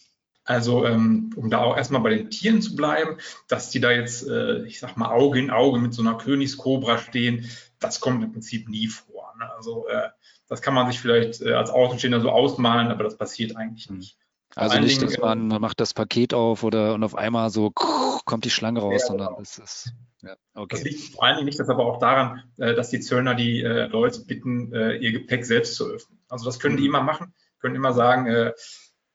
Also 0.49 0.83
um 0.83 1.51
da 1.51 1.59
auch 1.59 1.77
erstmal 1.77 2.01
bei 2.01 2.09
den 2.09 2.31
Tieren 2.31 2.59
zu 2.63 2.75
bleiben, 2.75 3.17
dass 3.47 3.69
die 3.69 3.79
da 3.79 3.91
jetzt, 3.91 4.27
äh, 4.27 4.63
ich 4.63 4.79
sag 4.79 4.97
mal, 4.97 5.11
Auge 5.11 5.37
in 5.37 5.51
Auge 5.51 5.77
mit 5.77 5.93
so 5.93 6.01
einer 6.01 6.17
Königskobra 6.17 6.97
stehen, 6.97 7.47
das 7.77 7.99
kommt 7.99 8.23
im 8.23 8.31
Prinzip 8.31 8.67
nie 8.67 8.87
vor. 8.87 9.31
Ne? 9.37 9.47
Also 9.55 9.87
äh, 9.87 10.09
das 10.47 10.63
kann 10.63 10.73
man 10.73 10.89
sich 10.89 10.99
vielleicht 10.99 11.39
äh, 11.41 11.53
als 11.53 11.69
Außenstehender 11.69 12.19
so 12.19 12.31
ausmalen, 12.31 12.87
aber 12.87 13.03
das 13.03 13.15
passiert 13.15 13.57
eigentlich 13.57 13.91
nicht. 13.91 14.17
Also 14.55 14.79
nicht, 14.79 14.99
dass 15.03 15.19
man, 15.19 15.49
man 15.49 15.61
macht 15.61 15.79
das 15.79 15.93
Paket 15.93 16.33
auf 16.33 16.63
oder 16.63 16.95
und 16.95 17.03
auf 17.03 17.13
einmal 17.13 17.51
so 17.51 17.69
kommt 17.69 18.43
die 18.43 18.49
Schlange 18.49 18.79
raus, 18.79 19.01
ja, 19.03 19.07
sondern 19.07 19.27
genau. 19.27 19.39
das 19.39 19.59
ist 19.59 19.93
ja, 20.23 20.33
okay. 20.55 20.77
Das 20.77 20.83
liegt 20.83 21.13
vor 21.13 21.25
allen 21.25 21.35
Dingen 21.35 21.45
nicht, 21.45 21.59
das 21.59 21.69
aber 21.69 21.85
auch 21.85 21.99
daran, 21.99 22.41
dass 22.57 22.89
die 22.89 23.01
Zöllner 23.01 23.35
die 23.35 23.61
Leute 23.61 24.25
bitten, 24.25 24.73
ihr 24.73 25.11
Gepäck 25.11 25.45
selbst 25.45 25.75
zu 25.75 25.85
öffnen. 25.85 26.19
Also 26.27 26.45
das 26.45 26.59
können 26.59 26.75
die 26.75 26.89
mhm. 26.89 26.95
immer 26.95 27.03
machen, 27.03 27.35
können 27.59 27.75
immer 27.75 27.93
sagen, 27.93 28.51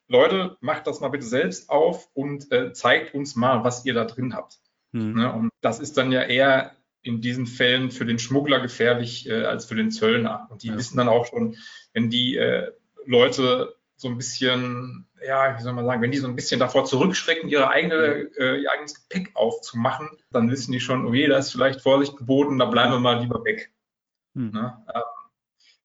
Leute, 0.08 0.56
macht 0.60 0.86
das 0.86 1.00
mal 1.00 1.08
bitte 1.08 1.24
selbst 1.24 1.70
auf 1.70 2.08
und 2.14 2.50
äh, 2.52 2.72
zeigt 2.72 3.14
uns 3.14 3.36
mal, 3.36 3.64
was 3.64 3.84
ihr 3.84 3.94
da 3.94 4.04
drin 4.04 4.34
habt. 4.34 4.58
Mhm. 4.92 5.14
Ne? 5.14 5.32
Und 5.32 5.50
das 5.60 5.80
ist 5.80 5.96
dann 5.96 6.12
ja 6.12 6.22
eher 6.22 6.72
in 7.02 7.20
diesen 7.20 7.46
Fällen 7.46 7.90
für 7.90 8.06
den 8.06 8.18
Schmuggler 8.18 8.60
gefährlich 8.60 9.28
äh, 9.28 9.44
als 9.44 9.66
für 9.66 9.74
den 9.74 9.90
Zöllner. 9.90 10.48
Und 10.50 10.62
die 10.62 10.68
ja. 10.68 10.76
wissen 10.76 10.96
dann 10.96 11.08
auch 11.08 11.26
schon, 11.26 11.56
wenn 11.92 12.10
die 12.10 12.36
äh, 12.36 12.72
Leute 13.04 13.76
so 13.96 14.08
ein 14.08 14.16
bisschen, 14.16 15.06
ja, 15.24 15.56
wie 15.56 15.62
soll 15.62 15.72
man 15.72 15.86
sagen, 15.86 16.02
wenn 16.02 16.10
die 16.10 16.18
so 16.18 16.26
ein 16.26 16.36
bisschen 16.36 16.60
davor 16.60 16.84
zurückschrecken, 16.84 17.48
ihre 17.48 17.68
eigene, 17.68 18.30
äh, 18.36 18.62
ihr 18.62 18.72
eigenes 18.72 18.94
Gepäck 18.94 19.30
aufzumachen, 19.34 20.08
dann 20.30 20.50
wissen 20.50 20.72
die 20.72 20.80
schon, 20.80 21.06
oh 21.06 21.14
je, 21.14 21.26
da 21.28 21.38
ist 21.38 21.52
vielleicht 21.52 21.82
Vorsicht 21.82 22.16
geboten, 22.16 22.58
da 22.58 22.66
bleiben 22.66 22.92
wir 22.92 23.00
mal 23.00 23.20
lieber 23.20 23.44
weg. 23.44 23.72
Mhm. 24.34 24.50
Ne? 24.50 24.84
Ähm, 24.94 25.02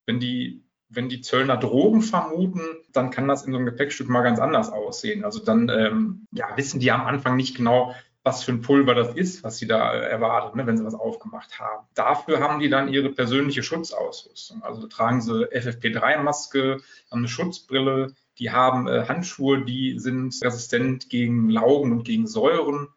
wenn 0.06 0.20
die 0.20 0.64
wenn 0.90 1.08
die 1.08 1.20
Zöllner 1.20 1.56
Drogen 1.56 2.02
vermuten, 2.02 2.62
dann 2.92 3.10
kann 3.10 3.28
das 3.28 3.44
in 3.44 3.52
so 3.52 3.58
einem 3.58 3.66
Gepäckstück 3.66 4.08
mal 4.08 4.22
ganz 4.22 4.40
anders 4.40 4.70
aussehen. 4.70 5.24
Also 5.24 5.42
dann 5.42 5.68
ähm, 5.68 6.26
ja, 6.32 6.56
wissen 6.56 6.80
die 6.80 6.90
am 6.90 7.06
Anfang 7.06 7.36
nicht 7.36 7.56
genau, 7.56 7.94
was 8.22 8.42
für 8.42 8.52
ein 8.52 8.60
Pulver 8.60 8.94
das 8.94 9.14
ist, 9.14 9.44
was 9.44 9.56
sie 9.56 9.66
da 9.66 9.94
äh, 9.94 10.08
erwartet, 10.08 10.54
ne, 10.54 10.66
wenn 10.66 10.76
sie 10.76 10.84
was 10.84 10.94
aufgemacht 10.94 11.58
haben. 11.58 11.86
Dafür 11.94 12.40
haben 12.40 12.60
die 12.60 12.68
dann 12.68 12.92
ihre 12.92 13.10
persönliche 13.10 13.62
Schutzausrüstung. 13.62 14.62
Also 14.62 14.86
tragen 14.88 15.22
sie 15.22 15.46
FFP3-Maske, 15.46 16.80
haben 17.10 17.18
eine 17.18 17.28
Schutzbrille, 17.28 18.14
die 18.38 18.50
haben 18.50 18.88
äh, 18.88 19.06
Handschuhe, 19.06 19.64
die 19.64 19.98
sind 19.98 20.34
resistent 20.42 21.08
gegen 21.08 21.48
Laugen 21.48 21.92
und 21.92 22.04
gegen 22.04 22.26
Säuren. 22.26 22.88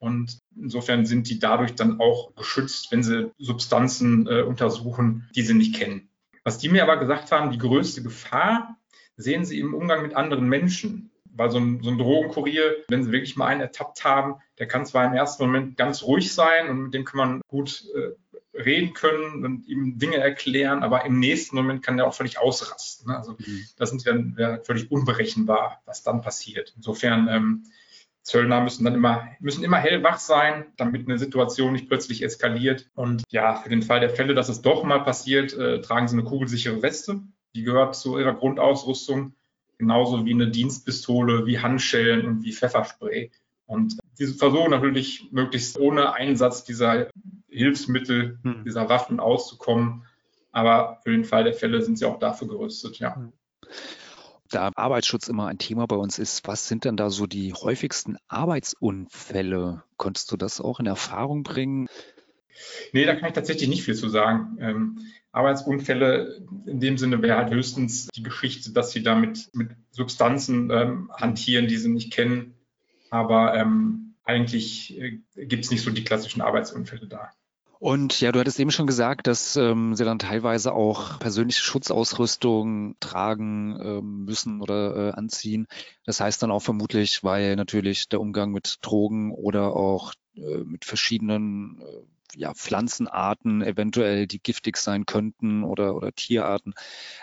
Und 0.00 0.38
insofern 0.54 1.06
sind 1.06 1.28
die 1.28 1.38
dadurch 1.38 1.74
dann 1.74 1.98
auch 2.00 2.34
geschützt, 2.34 2.92
wenn 2.92 3.02
sie 3.02 3.32
Substanzen 3.38 4.26
äh, 4.28 4.42
untersuchen, 4.42 5.28
die 5.34 5.42
sie 5.42 5.54
nicht 5.54 5.74
kennen. 5.74 6.07
Was 6.48 6.56
die 6.56 6.70
mir 6.70 6.82
aber 6.82 6.96
gesagt 6.96 7.30
haben, 7.30 7.50
die 7.50 7.58
größte 7.58 8.02
Gefahr 8.02 8.78
sehen 9.18 9.44
sie 9.44 9.60
im 9.60 9.74
Umgang 9.74 10.00
mit 10.00 10.16
anderen 10.16 10.48
Menschen. 10.48 11.10
Weil 11.24 11.50
so 11.50 11.58
ein, 11.58 11.82
so 11.82 11.90
ein 11.90 11.98
Drogenkurier, 11.98 12.84
wenn 12.88 13.04
sie 13.04 13.12
wirklich 13.12 13.36
mal 13.36 13.48
einen 13.48 13.60
ertappt 13.60 14.02
haben, 14.02 14.36
der 14.58 14.66
kann 14.66 14.86
zwar 14.86 15.04
im 15.04 15.12
ersten 15.12 15.44
Moment 15.44 15.76
ganz 15.76 16.02
ruhig 16.04 16.32
sein 16.32 16.70
und 16.70 16.84
mit 16.84 16.94
dem 16.94 17.04
kann 17.04 17.18
man 17.18 17.40
gut 17.48 17.84
äh, 17.94 18.58
reden 18.58 18.94
können 18.94 19.44
und 19.44 19.68
ihm 19.68 19.98
Dinge 19.98 20.16
erklären, 20.16 20.82
aber 20.82 21.04
im 21.04 21.18
nächsten 21.18 21.54
Moment 21.54 21.84
kann 21.84 21.98
der 21.98 22.06
auch 22.06 22.14
völlig 22.14 22.38
ausrasten. 22.38 23.12
Ne? 23.12 23.18
Also 23.18 23.32
mhm. 23.32 23.64
das 23.76 23.94
dann 23.98 24.34
ja, 24.38 24.58
völlig 24.64 24.90
unberechenbar, 24.90 25.82
was 25.84 26.02
dann 26.02 26.22
passiert. 26.22 26.72
Insofern 26.76 27.28
ähm, 27.28 27.64
Zöllner 28.28 28.60
müssen 28.60 28.84
dann 28.84 28.94
immer, 28.94 29.26
müssen 29.40 29.64
immer 29.64 29.78
hellwach 29.78 30.18
sein, 30.18 30.66
damit 30.76 31.08
eine 31.08 31.18
Situation 31.18 31.72
nicht 31.72 31.88
plötzlich 31.88 32.22
eskaliert. 32.22 32.90
Und 32.94 33.22
ja, 33.30 33.56
für 33.56 33.70
den 33.70 33.82
Fall 33.82 34.00
der 34.00 34.10
Fälle, 34.10 34.34
dass 34.34 34.50
es 34.50 34.60
doch 34.60 34.84
mal 34.84 34.98
passiert, 34.98 35.54
äh, 35.54 35.80
tragen 35.80 36.08
sie 36.08 36.16
eine 36.16 36.24
kugelsichere 36.24 36.82
Weste. 36.82 37.22
Die 37.54 37.62
gehört 37.62 37.96
zu 37.96 38.18
ihrer 38.18 38.34
Grundausrüstung, 38.34 39.32
genauso 39.78 40.26
wie 40.26 40.34
eine 40.34 40.50
Dienstpistole, 40.50 41.46
wie 41.46 41.58
Handschellen 41.58 42.26
und 42.26 42.42
wie 42.42 42.52
Pfefferspray. 42.52 43.30
Und 43.64 43.96
diese 44.18 44.34
versuchen 44.34 44.72
natürlich 44.72 45.28
möglichst 45.32 45.78
ohne 45.78 46.12
Einsatz 46.12 46.64
dieser 46.64 47.08
Hilfsmittel, 47.48 48.38
hm. 48.42 48.64
dieser 48.64 48.90
Waffen 48.90 49.20
auszukommen. 49.20 50.04
Aber 50.52 51.00
für 51.02 51.12
den 51.12 51.24
Fall 51.24 51.44
der 51.44 51.54
Fälle 51.54 51.80
sind 51.80 51.98
sie 51.98 52.04
auch 52.04 52.18
dafür 52.18 52.48
gerüstet, 52.48 52.98
ja. 52.98 53.16
Hm 53.16 53.32
da 54.50 54.70
Arbeitsschutz 54.74 55.28
immer 55.28 55.46
ein 55.46 55.58
Thema 55.58 55.86
bei 55.86 55.96
uns 55.96 56.18
ist, 56.18 56.46
was 56.46 56.68
sind 56.68 56.84
denn 56.84 56.96
da 56.96 57.10
so 57.10 57.26
die 57.26 57.52
häufigsten 57.52 58.16
Arbeitsunfälle? 58.28 59.84
Konntest 59.96 60.32
du 60.32 60.36
das 60.36 60.60
auch 60.60 60.80
in 60.80 60.86
Erfahrung 60.86 61.42
bringen? 61.42 61.86
Nee, 62.92 63.04
da 63.04 63.14
kann 63.14 63.28
ich 63.28 63.34
tatsächlich 63.34 63.68
nicht 63.68 63.84
viel 63.84 63.94
zu 63.94 64.08
sagen. 64.08 64.58
Ähm, 64.60 64.98
Arbeitsunfälle 65.32 66.42
in 66.66 66.80
dem 66.80 66.98
Sinne 66.98 67.22
wäre 67.22 67.38
halt 67.38 67.52
höchstens 67.52 68.08
die 68.08 68.22
Geschichte, 68.22 68.72
dass 68.72 68.90
sie 68.90 69.02
da 69.02 69.14
mit, 69.14 69.50
mit 69.52 69.70
Substanzen 69.90 70.70
ähm, 70.70 71.10
hantieren, 71.14 71.68
die 71.68 71.76
sie 71.76 71.90
nicht 71.90 72.12
kennen. 72.12 72.54
Aber 73.10 73.54
ähm, 73.54 74.14
eigentlich 74.24 74.98
äh, 75.00 75.20
gibt 75.36 75.64
es 75.64 75.70
nicht 75.70 75.82
so 75.82 75.90
die 75.90 76.04
klassischen 76.04 76.40
Arbeitsunfälle 76.40 77.06
da. 77.06 77.30
Und 77.78 78.20
ja, 78.20 78.32
du 78.32 78.40
hattest 78.40 78.58
eben 78.58 78.72
schon 78.72 78.88
gesagt, 78.88 79.28
dass 79.28 79.54
ähm, 79.56 79.94
sie 79.94 80.04
dann 80.04 80.18
teilweise 80.18 80.72
auch 80.72 81.18
persönliche 81.20 81.62
Schutzausrüstung 81.62 82.96
tragen 82.98 83.78
ähm, 83.80 84.24
müssen 84.24 84.60
oder 84.60 84.96
äh, 84.96 85.10
anziehen. 85.12 85.68
Das 86.04 86.20
heißt 86.20 86.42
dann 86.42 86.50
auch 86.50 86.62
vermutlich, 86.62 87.22
weil 87.22 87.54
natürlich 87.54 88.08
der 88.08 88.20
Umgang 88.20 88.50
mit 88.50 88.78
Drogen 88.82 89.32
oder 89.32 89.76
auch 89.76 90.12
äh, 90.34 90.64
mit 90.64 90.84
verschiedenen 90.84 91.80
äh, 91.80 92.38
ja, 92.38 92.52
Pflanzenarten 92.52 93.62
eventuell, 93.62 94.26
die 94.26 94.40
giftig 94.40 94.76
sein 94.76 95.06
könnten 95.06 95.62
oder, 95.62 95.94
oder 95.94 96.12
Tierarten, 96.12 96.74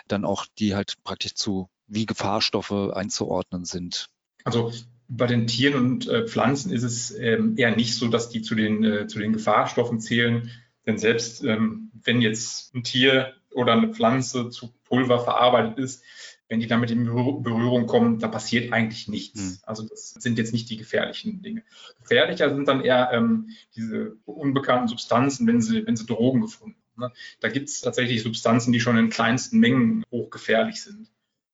dann 0.08 0.24
auch 0.24 0.46
die 0.58 0.74
halt 0.74 0.94
praktisch 1.04 1.34
zu 1.34 1.68
wie 1.86 2.06
Gefahrstoffe 2.06 2.72
einzuordnen 2.72 3.64
sind. 3.64 4.08
Also 4.44 4.72
bei 5.08 5.26
den 5.26 5.46
Tieren 5.46 5.74
und 5.74 6.08
äh, 6.08 6.26
Pflanzen 6.26 6.72
ist 6.72 6.82
es 6.82 7.16
ähm, 7.16 7.56
eher 7.56 7.74
nicht 7.74 7.94
so, 7.94 8.08
dass 8.08 8.28
die 8.28 8.42
zu 8.42 8.54
den, 8.54 8.84
äh, 8.84 9.06
zu 9.06 9.18
den 9.18 9.32
Gefahrstoffen 9.32 10.00
zählen. 10.00 10.50
Denn 10.86 10.98
selbst 10.98 11.44
ähm, 11.44 11.90
wenn 12.04 12.20
jetzt 12.20 12.74
ein 12.74 12.82
Tier 12.82 13.34
oder 13.52 13.72
eine 13.72 13.92
Pflanze 13.92 14.50
zu 14.50 14.72
Pulver 14.84 15.18
verarbeitet 15.20 15.78
ist, 15.78 16.02
wenn 16.48 16.60
die 16.60 16.68
damit 16.68 16.90
in 16.90 17.04
Berührung 17.06 17.86
kommen, 17.86 18.18
da 18.20 18.28
passiert 18.28 18.72
eigentlich 18.72 19.08
nichts. 19.08 19.40
Mhm. 19.40 19.58
Also 19.64 19.82
das 19.82 20.10
sind 20.10 20.38
jetzt 20.38 20.52
nicht 20.52 20.70
die 20.70 20.76
gefährlichen 20.76 21.42
Dinge. 21.42 21.64
Gefährlicher 22.02 22.54
sind 22.54 22.68
dann 22.68 22.82
eher 22.82 23.10
ähm, 23.12 23.50
diese 23.74 24.16
unbekannten 24.24 24.86
Substanzen, 24.86 25.46
wenn 25.46 25.60
sie, 25.60 25.86
wenn 25.86 25.96
sie 25.96 26.06
Drogen 26.06 26.42
gefunden 26.42 26.76
haben. 26.96 27.08
Ne? 27.08 27.12
Da 27.40 27.48
gibt 27.48 27.68
es 27.68 27.80
tatsächlich 27.80 28.22
Substanzen, 28.22 28.72
die 28.72 28.80
schon 28.80 28.96
in 28.96 29.10
kleinsten 29.10 29.58
Mengen 29.58 30.04
hochgefährlich 30.10 30.82
sind. 30.82 31.10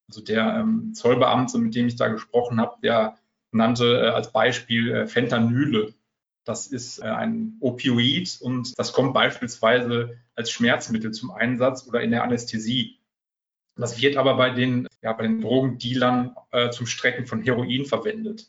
Also 0.09 0.21
der 0.21 0.57
ähm, 0.59 0.93
Zollbeamte, 0.95 1.59
mit 1.59 1.75
dem 1.75 1.87
ich 1.87 1.97
da 1.97 2.09
gesprochen 2.09 2.61
habe, 2.61 2.77
der 2.83 3.17
nannte 3.53 4.01
äh, 4.01 4.09
als 4.09 4.33
Beispiel 4.33 4.91
äh, 4.93 5.07
Fentanyle. 5.07 5.95
Das 6.45 6.67
ist 6.67 6.99
äh, 6.99 7.05
ein 7.05 7.57
Opioid 7.61 8.39
und 8.41 8.79
das 8.79 8.93
kommt 8.93 9.15
beispielsweise 9.15 10.19
als 10.35 10.51
Schmerzmittel 10.51 11.13
zum 11.13 11.31
Einsatz 11.31 11.87
oder 11.87 12.01
in 12.01 12.11
der 12.11 12.25
Anästhesie. 12.25 12.99
Das 13.77 14.01
wird 14.01 14.17
aber 14.17 14.37
bei 14.37 14.51
den, 14.51 14.87
ja, 15.03 15.13
bei 15.13 15.23
den 15.23 15.41
Drogendealern 15.41 16.37
äh, 16.51 16.71
zum 16.71 16.87
Strecken 16.87 17.27
von 17.27 17.43
Heroin 17.43 17.87
verwendet. 17.87 18.49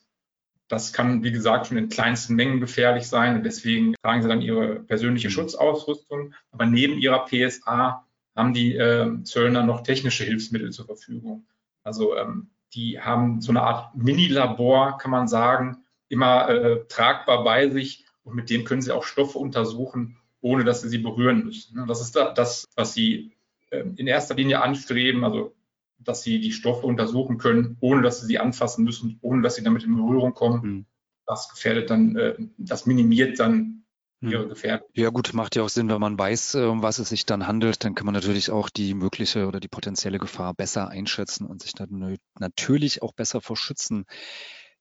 Das 0.68 0.92
kann, 0.92 1.24
wie 1.24 1.32
gesagt, 1.32 1.68
schon 1.68 1.78
in 1.78 1.90
kleinsten 1.90 2.36
Mengen 2.36 2.60
gefährlich 2.60 3.08
sein 3.08 3.36
und 3.36 3.44
deswegen 3.44 3.94
tragen 4.02 4.22
sie 4.22 4.30
dann 4.30 4.42
ihre 4.42 4.80
persönliche 4.80 5.30
Schutzausrüstung. 5.30 6.34
Aber 6.52 6.66
neben 6.66 6.98
ihrer 6.98 7.26
PSA 7.26 8.06
haben 8.36 8.54
die 8.54 8.76
äh, 8.76 9.24
Zöllner 9.24 9.64
noch 9.64 9.84
technische 9.84 10.24
Hilfsmittel 10.24 10.72
zur 10.72 10.86
Verfügung. 10.86 11.46
Also 11.84 12.18
ähm, 12.18 12.50
die 12.74 13.00
haben 13.00 13.42
so 13.42 13.52
eine 13.52 13.62
Art 13.62 13.96
Mini-Labor, 13.96 14.98
kann 14.98 15.12
man 15.12 15.28
sagen, 15.28 15.84
immer 16.10 16.50
äh, 16.50 16.86
tragbar 16.88 17.44
bei 17.44 17.70
sich 17.70 18.06
und 18.24 18.36
mit 18.36 18.50
dem 18.50 18.64
können 18.64 18.82
sie 18.82 18.92
auch 18.92 19.04
Stoffe 19.04 19.38
untersuchen, 19.38 20.18
ohne 20.42 20.64
dass 20.64 20.82
sie 20.82 20.90
sie 20.90 20.98
berühren 20.98 21.46
müssen. 21.46 21.76
Ne, 21.76 21.86
das 21.88 22.02
ist 22.02 22.16
das, 22.16 22.68
was 22.76 22.94
sie 22.94 23.34
äh, 23.70 23.84
in 23.96 24.08
erster 24.08 24.36
Linie 24.36 24.62
anstreben, 24.62 25.24
also 25.24 25.56
dass 26.00 26.22
sie 26.22 26.40
die 26.40 26.52
Stoffe 26.52 26.86
untersuchen 26.86 27.38
können, 27.38 27.78
ohne 27.80 28.02
dass 28.02 28.22
sie 28.22 28.28
sie 28.28 28.40
anfassen 28.40 28.84
müssen, 28.84 29.20
ohne 29.22 29.42
dass 29.42 29.56
sie 29.56 29.64
damit 29.64 29.84
in 29.84 29.96
Berührung 29.96 30.34
kommen. 30.34 30.62
Mhm. 30.62 30.86
Das 31.26 31.50
gefährdet 31.50 31.90
dann, 31.90 32.16
äh, 32.16 32.36
das 32.58 32.86
minimiert 32.86 33.40
dann 33.40 33.83
ihre 34.32 34.48
Gefährdung. 34.48 34.88
Ja 34.94 35.10
gut, 35.10 35.34
macht 35.34 35.56
ja 35.56 35.64
auch 35.64 35.70
Sinn, 35.70 35.90
wenn 35.90 36.02
man 36.02 36.18
weiß, 36.18 36.56
um 36.56 36.82
was 36.82 37.00
es 37.00 37.10
sich 37.10 37.26
dann 37.26 37.48
handelt, 37.48 37.84
dann 37.84 37.96
kann 37.96 38.06
man 38.06 38.14
natürlich 38.14 38.52
auch 38.52 38.70
die 38.70 38.94
mögliche 38.94 39.48
oder 39.48 39.60
die 39.60 39.68
potenzielle 39.68 40.20
Gefahr 40.20 40.54
besser 40.54 40.90
einschätzen 40.90 41.46
und 41.46 41.62
sich 41.62 41.74
dann 41.74 42.18
natürlich 42.40 43.02
auch 43.02 43.14
besser 43.14 43.42
vor 43.42 43.58
schützen. 43.58 44.06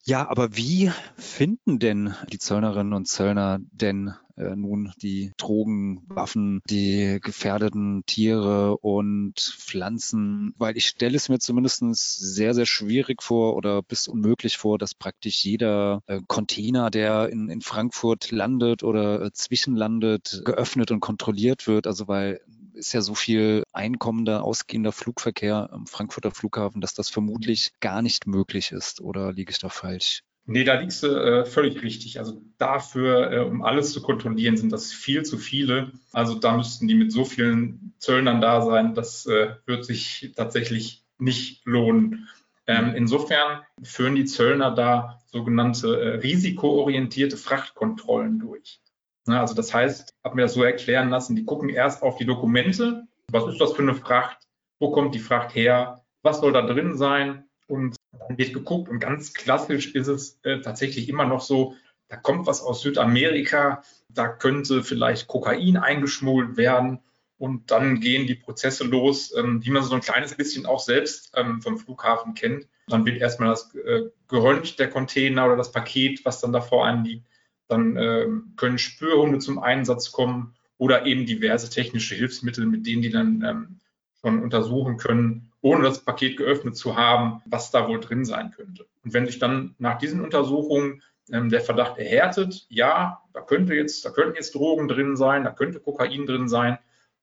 Ja, 0.05 0.29
aber 0.29 0.57
wie 0.57 0.91
finden 1.17 1.79
denn 1.79 2.17
die 2.33 2.39
Zöllnerinnen 2.39 2.93
und 2.93 3.07
Zöllner 3.07 3.59
denn 3.71 4.15
äh, 4.37 4.57
nun 4.57 4.93
die 5.01 5.33
Drogen, 5.37 6.05
Waffen, 6.09 6.61
die 6.69 7.19
gefährdeten 7.23 8.05
Tiere 8.07 8.77
und 8.79 9.39
Pflanzen? 9.39 10.55
Weil 10.59 10.77
ich 10.77 10.87
stelle 10.87 11.17
es 11.17 11.29
mir 11.29 11.39
zumindest 11.39 11.83
sehr, 12.19 12.55
sehr 12.55 12.67
schwierig 12.67 13.23
vor 13.23 13.57
oder 13.57 13.83
bis 13.83 14.09
unmöglich 14.09 14.57
vor, 14.57 14.79
dass 14.79 14.95
praktisch 14.95 15.45
jeder 15.45 16.03
äh, 16.07 16.21
Container, 16.27 16.91
der 16.91 17.29
in, 17.29 17.49
in 17.49 17.61
Frankfurt 17.61 18.31
landet 18.31 18.83
oder 18.83 19.23
äh, 19.23 19.33
zwischenlandet, 19.33 20.43
geöffnet 20.45 20.91
und 20.91 21.01
kontrolliert 21.01 21.67
wird. 21.67 21.87
Also 21.87 22.09
weil 22.09 22.41
ist 22.75 22.93
ja 22.93 23.01
so 23.01 23.15
viel 23.15 23.65
einkommender, 23.73 24.45
ausgehender 24.45 24.93
Flugverkehr 24.93 25.71
am 25.73 25.87
Frankfurter 25.87 26.31
Flughafen, 26.31 26.81
dass 26.81 26.95
das 26.95 27.11
vermutlich 27.11 27.73
gar 27.81 28.03
nicht 28.03 28.27
möglich 28.27 28.73
ist. 28.73 29.01
Oder 29.01 29.33
liege 29.33 29.53
ich 29.53 29.59
da 29.59 29.69
falsch? 29.69 30.23
Nee, 30.45 30.65
da 30.65 30.81
liegst 30.81 31.03
du 31.03 31.09
äh, 31.09 31.45
völlig 31.45 31.83
richtig. 31.83 32.19
Also 32.19 32.43
dafür, 32.59 33.33
äh, 33.33 33.39
um 33.41 33.63
alles 33.63 33.93
zu 33.93 34.03
kontrollieren, 34.03 34.57
sind 34.57 34.73
das 34.73 34.93
viel 34.93 35.25
zu 35.25 35.39
viele. 35.39 35.93
Also 36.13 36.35
da 36.35 36.57
müssten 36.57 36.89
die 36.89 36.95
mit 36.95 37.13
so 37.13 37.25
vielen 37.25 37.95
Zöllnern 37.99 38.41
da 38.41 38.61
sein, 38.63 38.95
das 38.95 39.27
äh, 39.27 39.55
wird 39.67 39.85
sich 39.85 40.33
tatsächlich 40.37 41.05
nicht 41.19 41.65
lohnen. 41.65 42.29
Ähm, 42.67 42.95
insofern 42.97 43.63
führen 43.83 44.15
die 44.15 44.25
Zöllner 44.25 44.73
da 44.73 45.21
sogenannte 45.27 46.01
äh, 46.01 46.09
risikoorientierte 46.17 47.37
Frachtkontrollen 47.37 48.39
durch. 48.39 48.81
Ne, 49.27 49.39
also 49.39 49.55
das 49.55 49.73
heißt, 49.73 50.13
habe 50.25 50.37
mir 50.37 50.43
das 50.43 50.55
so 50.55 50.65
erklären 50.65 51.11
lassen, 51.11 51.37
die 51.37 51.45
gucken 51.45 51.69
erst 51.69 52.03
auf 52.03 52.17
die 52.17 52.27
Dokumente, 52.27 53.05
was 53.31 53.47
ist 53.47 53.61
das 53.61 53.73
für 53.73 53.83
eine 53.83 53.95
Fracht, 53.95 54.39
wo 54.81 54.91
kommt 54.91 55.15
die 55.15 55.21
Fracht 55.21 55.55
her, 55.55 56.05
was 56.23 56.41
soll 56.41 56.53
da 56.53 56.63
drin 56.63 56.97
sein 56.97 57.45
und 57.69 57.97
dann 58.13 58.39
wird 58.39 58.53
geguckt 58.53 58.89
und 58.89 59.01
ganz 59.01 59.33
klassisch 59.35 59.95
ist 59.95 60.09
es 60.09 60.39
äh, 60.43 60.61
tatsächlich 60.61 61.09
immer 61.09 61.25
noch 61.25 61.41
so, 61.41 61.75
da 62.09 62.17
kommt 62.17 62.47
was 62.47 62.63
aus 62.63 62.83
Südamerika, 62.83 63.83
da 64.09 64.29
könnte 64.29 64.83
vielleicht 64.83 65.29
Kokain 65.29 65.77
eingeschmuggelt 65.77 66.57
werden 66.57 67.01
und 67.39 67.71
dann 67.71 68.01
gehen 68.01 68.27
die 68.27 68.35
Prozesse 68.35 68.85
los, 68.85 69.35
ähm, 69.37 69.63
man 69.67 69.83
so 69.83 69.95
ein 69.95 70.01
kleines 70.01 70.35
bisschen 70.35 70.67
auch 70.67 70.81
selbst 70.81 71.33
ähm, 71.35 71.63
vom 71.63 71.79
Flughafen 71.79 72.35
kennt. 72.35 72.69
Dann 72.89 73.07
wird 73.07 73.21
erstmal 73.21 73.49
das 73.49 73.75
äh, 73.75 74.11
geröntgt, 74.29 74.79
der 74.79 74.91
Container 74.91 75.47
oder 75.47 75.57
das 75.57 75.73
Paket, 75.73 76.25
was 76.25 76.41
dann 76.41 76.53
davor 76.53 76.87
anliegt 76.87 77.27
dann 77.73 77.97
äh, 77.97 78.27
können 78.57 78.79
Spürhunde 78.79 79.39
zum 79.39 79.59
Einsatz 79.59 80.13
kommen 80.13 80.55
oder 80.79 81.07
eben 81.07 81.27
diverse 81.27 81.71
technische 81.71 82.15
Hilfsmittel, 82.15 82.67
mit 82.67 82.87
denen 82.87 83.03
die 83.03 83.11
dann 83.11 83.43
ähm, 83.43 83.81
schon 84.21 84.43
untersuchen 84.43 84.99
können, 84.99 85.52
ohne 85.63 85.85
das 85.85 86.05
Paket 86.05 86.37
geöffnet 86.37 86.77
zu 86.77 86.97
haben, 86.97 87.41
was 87.47 87.71
da 87.71 87.89
wohl 87.89 88.01
drin 88.01 88.25
sein 88.25 88.51
könnte. 88.51 88.87
Und 89.05 89.15
wenn 89.15 89.27
sich 89.27 89.39
dann 89.39 89.75
nach 89.79 89.97
diesen 89.97 90.21
Untersuchungen 90.21 91.03
ähm, 91.31 91.49
der 91.49 91.61
Verdacht 91.61 91.99
erhärtet, 91.99 92.67
ja, 92.69 93.23
da 93.33 93.41
könnte 93.41 93.75
jetzt, 93.75 94.05
da 94.05 94.11
könnten 94.11 94.35
jetzt 94.35 94.55
Drogen 94.55 94.89
drin 94.89 95.17
sein, 95.17 95.45
da 95.45 95.51
könnte 95.51 95.81
Kokain 95.81 96.27
drin 96.27 96.49
sein, 96.49 96.79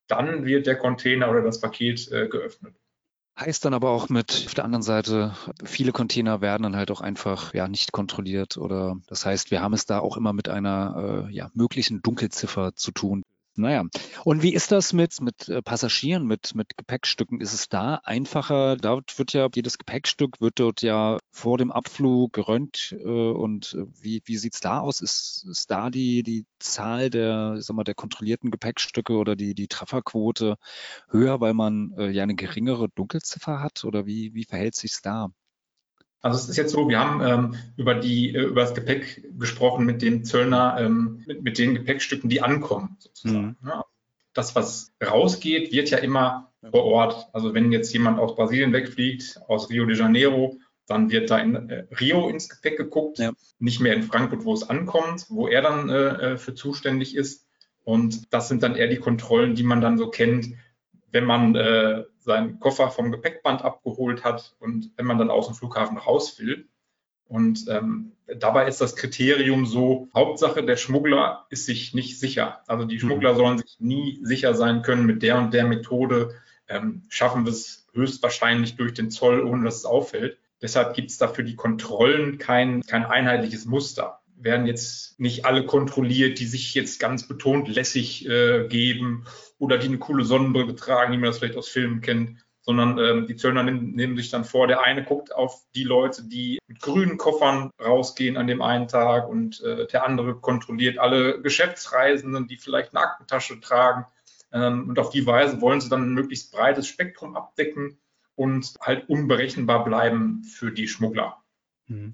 dann 0.08 0.46
wird 0.46 0.65
der 0.65 0.77
Container 0.77 1.29
oder 1.29 1.41
das 1.41 1.60
Paket 1.60 2.12
äh, 2.12 2.27
geöffnet. 2.27 2.75
Heißt 3.38 3.63
dann 3.63 3.74
aber 3.74 3.91
auch 3.91 4.10
mit 4.10 4.43
auf 4.48 4.53
der 4.53 4.65
anderen 4.65 4.81
Seite, 4.81 5.34
viele 5.63 5.93
Container 5.93 6.41
werden 6.41 6.63
dann 6.63 6.75
halt 6.75 6.91
auch 6.91 7.00
einfach 7.00 7.53
ja 7.53 7.69
nicht 7.69 7.93
kontrolliert 7.93 8.58
oder 8.58 8.98
das 9.08 9.25
heißt, 9.25 9.51
wir 9.51 9.62
haben 9.62 9.74
es 9.74 9.86
da 9.86 10.00
auch 10.00 10.17
immer 10.17 10.34
mit 10.34 10.50
einer 10.50 11.27
äh, 11.29 11.34
ja, 11.34 11.50
möglichen 11.53 12.01
Dunkelziffer 12.01 12.75
zu 12.75 12.91
tun. 12.91 13.24
Naja, 13.60 13.84
und 14.24 14.42
wie 14.42 14.54
ist 14.54 14.72
das 14.72 14.94
mit, 14.94 15.20
mit 15.20 15.50
äh, 15.50 15.62
Passagieren, 15.62 16.25
mit, 16.25 16.56
mit 16.56 16.78
Gepäckstücken? 16.78 17.42
Ist 17.42 17.54
es 17.54 17.68
da 17.68 17.96
einfacher? 18.06 18.78
Dort 18.78 19.20
wird 19.20 19.34
ja 19.34 19.50
jedes 19.54 19.78
Gepäckstück 19.78 20.39
wird 20.39 20.60
dort 20.60 20.82
ja 20.82 21.18
vor 21.32 21.58
dem 21.58 21.70
Abflug 21.70 22.32
gerönt. 22.32 22.96
Äh, 22.98 23.06
und 23.06 23.75
äh, 23.78 23.86
wie, 24.01 24.22
wie 24.24 24.38
sieht's 24.38 24.62
da 24.62 24.80
aus? 24.80 25.01
Ist, 25.01 25.46
ist 25.50 25.70
da 25.70 25.89
die, 25.89 26.24
die 26.24 26.46
Zahl 26.60 27.10
der, 27.10 27.57
sag 27.60 27.75
mal, 27.75 27.83
der 27.83 27.96
kontrollierten 27.96 28.50
Gepäckstücke 28.50 29.14
oder 29.14 29.36
die, 29.36 29.53
die 29.55 29.68
Trefferquote 29.68 30.55
höher, 31.10 31.42
weil 31.42 31.53
man 31.53 31.94
ja 32.12 32.24
eine 32.24 32.36
geringere 32.36 32.90
Dunkelziffer 32.90 33.60
hat? 33.60 33.83
Oder 33.83 34.05
wie, 34.05 34.33
wie 34.33 34.46
verhält 34.46 34.75
sich's 34.75 35.01
da? 35.01 35.29
Also 36.22 36.38
es 36.38 36.50
ist 36.50 36.58
jetzt 36.58 36.72
so, 36.72 36.90
wir 36.90 37.00
haben 37.00 37.22
ähm, 37.22 37.55
über 37.77 37.96
die 37.96 38.34
äh, 38.34 38.44
über 38.44 38.62
das 38.62 38.74
Gepäck 38.74 39.24
gesprochen 39.38 39.86
mit 39.86 40.01
dem 40.01 40.24
Zöllner, 40.25 40.77
ähm, 40.79 41.24
mit, 41.25 41.44
mit, 41.44 41.58
den 41.58 41.75
Gepäckstücken, 41.75 42.29
die 42.29 42.42
ankommen. 42.42 42.98
Sozusagen. 43.00 43.58
Mhm. 43.62 43.68
Ja. 43.68 43.86
Das, 44.34 44.55
was 44.55 44.92
rausgeht, 45.03 45.72
wird 45.72 45.90
ja 45.90 45.98
immer 45.98 46.51
vor 46.72 46.84
Ort. 46.84 47.29
Also 47.34 47.53
wenn 47.53 47.72
jetzt 47.72 47.94
jemand 47.94 48.20
aus 48.20 48.36
Brasilien 48.36 48.74
wegfliegt, 48.74 49.40
aus 49.48 49.70
Rio 49.70 49.86
de 49.86 49.98
Janeiro, 49.98 50.58
dann 50.88 51.10
wird 51.10 51.29
da 51.29 51.38
in 51.38 51.70
äh, 51.70 51.86
Rio 52.00 52.29
ins 52.29 52.50
Gepäck 52.50 52.77
geguckt, 52.77 53.20
ja. 53.20 53.32
nicht 53.60 53.79
mehr 53.79 53.94
in 53.94 54.03
Frankfurt, 54.03 54.44
wo 54.44 54.53
es 54.53 54.70
ankommt, 54.70 55.25
wo 55.29 55.48
er 55.48 55.62
dann 55.62 55.90
äh, 55.90 56.34
äh 56.34 56.38
für 56.38 56.53
zuständig 56.53 57.16
ist. 57.16 57.48
Und 57.84 58.34
das 58.34 58.50
sind 58.50 58.62
dann 58.62 58.75
eher 58.75 58.88
die 58.88 58.98
Kontrollen, 58.98 59.55
die 59.55 59.64
man 59.64 59.82
dann 59.82 59.98
so 59.98 60.10
kennt, 60.10 60.50
wenn 61.11 61.25
man 61.25 61.55
äh, 61.55 62.03
seinen 62.19 62.59
Koffer 62.59 62.89
vom 62.91 63.11
Gepäckband 63.11 63.63
abgeholt 63.63 64.24
hat 64.24 64.55
und 64.59 64.91
wenn 64.95 65.05
man 65.05 65.17
dann 65.17 65.31
aus 65.31 65.48
dem 65.48 65.55
Flughafen 65.55 65.98
raus 65.98 66.39
will. 66.39 66.67
Und 67.25 67.65
ähm, 67.69 68.13
dabei 68.37 68.67
ist 68.67 68.81
das 68.81 68.95
Kriterium 68.95 69.65
so, 69.65 70.09
Hauptsache 70.15 70.63
der 70.63 70.77
Schmuggler 70.77 71.45
ist 71.50 71.65
sich 71.65 71.93
nicht 71.93 72.19
sicher. 72.19 72.61
Also 72.67 72.85
die 72.85 73.00
Schmuggler 73.00 73.33
mhm. 73.33 73.37
sollen 73.37 73.57
sich 73.59 73.77
nie 73.79 74.19
sicher 74.24 74.55
sein 74.55 74.81
können, 74.81 75.05
mit 75.05 75.22
der 75.22 75.37
und 75.37 75.53
der 75.53 75.67
Methode 75.67 76.35
ähm, 76.67 77.03
schaffen 77.09 77.45
wir 77.45 77.51
es 77.51 77.87
höchstwahrscheinlich 77.93 78.77
durch 78.77 78.93
den 78.93 79.11
Zoll, 79.11 79.43
ohne 79.43 79.65
dass 79.65 79.77
es 79.77 79.85
auffällt. 79.85 80.37
Deshalb 80.61 80.95
gibt 80.95 81.11
es 81.11 81.17
dafür 81.17 81.43
die 81.43 81.55
Kontrollen 81.55 82.37
kein, 82.37 82.81
kein 82.81 83.05
einheitliches 83.05 83.65
Muster 83.65 84.19
werden 84.44 84.66
jetzt 84.66 85.20
nicht 85.20 85.46
alle 85.46 85.66
kontrolliert, 85.66 86.40
die 86.40 86.46
sich 86.46 86.74
jetzt 86.74 87.00
ganz 87.00 87.28
betont 87.28 87.68
lässig 87.68 88.28
äh, 88.28 88.68
geben 88.68 89.25
oder 89.58 89.78
die 89.78 89.88
eine 89.88 89.98
coole 89.98 90.24
Sonnenbrille 90.24 90.75
tragen, 90.75 91.14
wie 91.14 91.18
man 91.18 91.25
das 91.25 91.40
vielleicht 91.40 91.58
aus 91.58 91.68
Filmen 91.68 92.02
kennt, 92.02 92.40
sondern 92.62 92.98
ähm, 93.00 93.28
die 93.28 93.36
Zöllner 93.36 93.64
nehmen, 93.64 93.96
nehmen, 93.96 94.16
sich 94.16 94.30
dann 94.30 94.46
vor, 94.46 94.68
der 94.68 94.84
eine 94.84 95.04
guckt 95.04 95.34
auf 95.34 95.62
die 95.75 95.84
Leute, 95.84 96.24
die 96.24 96.60
mit 96.68 96.80
grünen 96.82 97.18
Koffern 97.18 97.72
rausgehen 97.84 98.38
an 98.38 98.48
dem 98.48 98.62
einen 98.62 98.88
Tag 98.88 99.28
und 99.28 99.62
äh, 99.62 99.88
der 99.88 100.06
andere 100.06 100.36
kontrolliert 100.36 100.98
alle 100.98 101.42
Geschäftsreisenden, 101.42 102.48
die 102.48 102.58
vielleicht 102.58 102.96
eine 102.96 103.04
Aktentasche 103.04 103.60
tragen. 103.60 104.06
Ähm, 104.52 104.90
und 104.90 105.00
auf 105.00 105.10
die 105.10 105.25
Weise 105.25 105.62
wollen 105.62 105.82
sie 105.82 105.90
dann 105.90 106.04
ein 106.04 106.14
möglichst 106.14 106.52
breites 106.52 106.88
Spektrum 106.88 107.36
abdecken 107.36 107.98
und 108.36 108.75
halt 108.80 109.10
unberechenbar 109.10 109.84
bleiben 109.84 110.44
für 110.44 110.72
die 110.72 110.88
Schmuggler. 110.88 111.38
Mhm. 111.90 112.14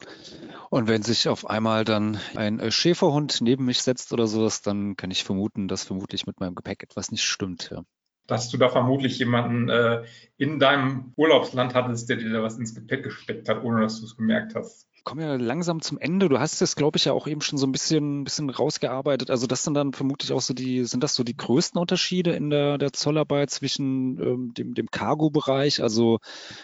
Und 0.69 0.87
wenn 0.87 1.03
sich 1.03 1.27
auf 1.29 1.49
einmal 1.49 1.83
dann 1.83 2.19
ein 2.35 2.59
äh, 2.59 2.71
Schäferhund 2.71 3.41
neben 3.41 3.65
mich 3.65 3.81
setzt 3.81 4.11
oder 4.13 4.25
sowas, 4.25 4.61
dann 4.61 4.95
kann 4.95 5.11
ich 5.11 5.23
vermuten, 5.23 5.67
dass 5.67 5.83
vermutlich 5.83 6.25
mit 6.25 6.39
meinem 6.39 6.55
Gepäck 6.55 6.81
etwas 6.81 7.11
nicht 7.11 7.23
stimmt. 7.23 7.69
Ja. 7.71 7.83
Dass 8.25 8.49
du 8.49 8.57
da 8.57 8.69
vermutlich 8.69 9.19
jemanden 9.19 9.69
äh, 9.69 10.03
in 10.37 10.59
deinem 10.59 11.13
Urlaubsland 11.15 11.75
hattest, 11.75 12.09
der 12.09 12.17
dir 12.17 12.31
da 12.31 12.41
was 12.41 12.57
ins 12.57 12.73
Gepäck 12.73 13.03
gesteckt 13.03 13.47
hat, 13.49 13.63
ohne 13.63 13.81
dass 13.81 13.99
du 13.99 14.05
es 14.05 14.15
gemerkt 14.15 14.55
hast 14.55 14.87
kommen 15.05 15.21
ja 15.21 15.35
langsam 15.35 15.81
zum 15.81 15.97
Ende. 15.97 16.27
Du 16.27 16.39
hast 16.39 16.61
es, 16.61 16.75
glaube 16.75 16.97
ich, 16.97 17.05
ja 17.05 17.13
auch 17.13 17.27
eben 17.27 17.39
schon 17.41 17.57
so 17.57 17.65
ein 17.65 17.71
bisschen, 17.71 18.25
bisschen 18.25 18.49
rausgearbeitet. 18.49 19.29
Also 19.29 19.47
das 19.47 19.63
sind 19.63 19.75
dann 19.75 19.93
vermutlich 19.93 20.33
auch 20.33 20.41
so 20.41 20.53
die, 20.53 20.83
sind 20.83 21.03
das 21.03 21.15
so 21.15 21.23
die 21.23 21.37
größten 21.37 21.79
Unterschiede 21.79 22.31
in 22.31 22.49
der, 22.49 22.77
der 22.77 22.91
Zollarbeit 22.91 23.51
zwischen 23.51 24.19
ähm, 24.19 24.53
dem, 24.53 24.73
dem 24.73 24.87
Cargo-Bereich, 24.91 25.81
also 25.81 26.19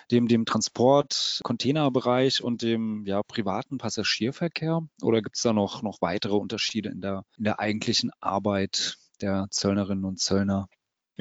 dem, 0.09 0.27
dem 0.27 0.45
Transport-Container-Bereich 0.45 2.43
und 2.43 2.63
dem 2.63 3.05
ja, 3.05 3.23
privaten 3.23 3.77
Passagierverkehr? 3.77 4.81
Oder 5.01 5.21
gibt 5.21 5.37
es 5.37 5.43
da 5.43 5.53
noch, 5.53 5.83
noch 5.83 6.01
weitere 6.01 6.35
Unterschiede 6.35 6.89
in 6.89 6.99
der, 6.99 7.23
in 7.37 7.45
der 7.45 7.59
eigentlichen 7.59 8.11
Arbeit 8.19 8.97
der 9.21 9.47
Zöllnerinnen 9.51 10.03
und 10.03 10.19
Zöllner? 10.19 10.67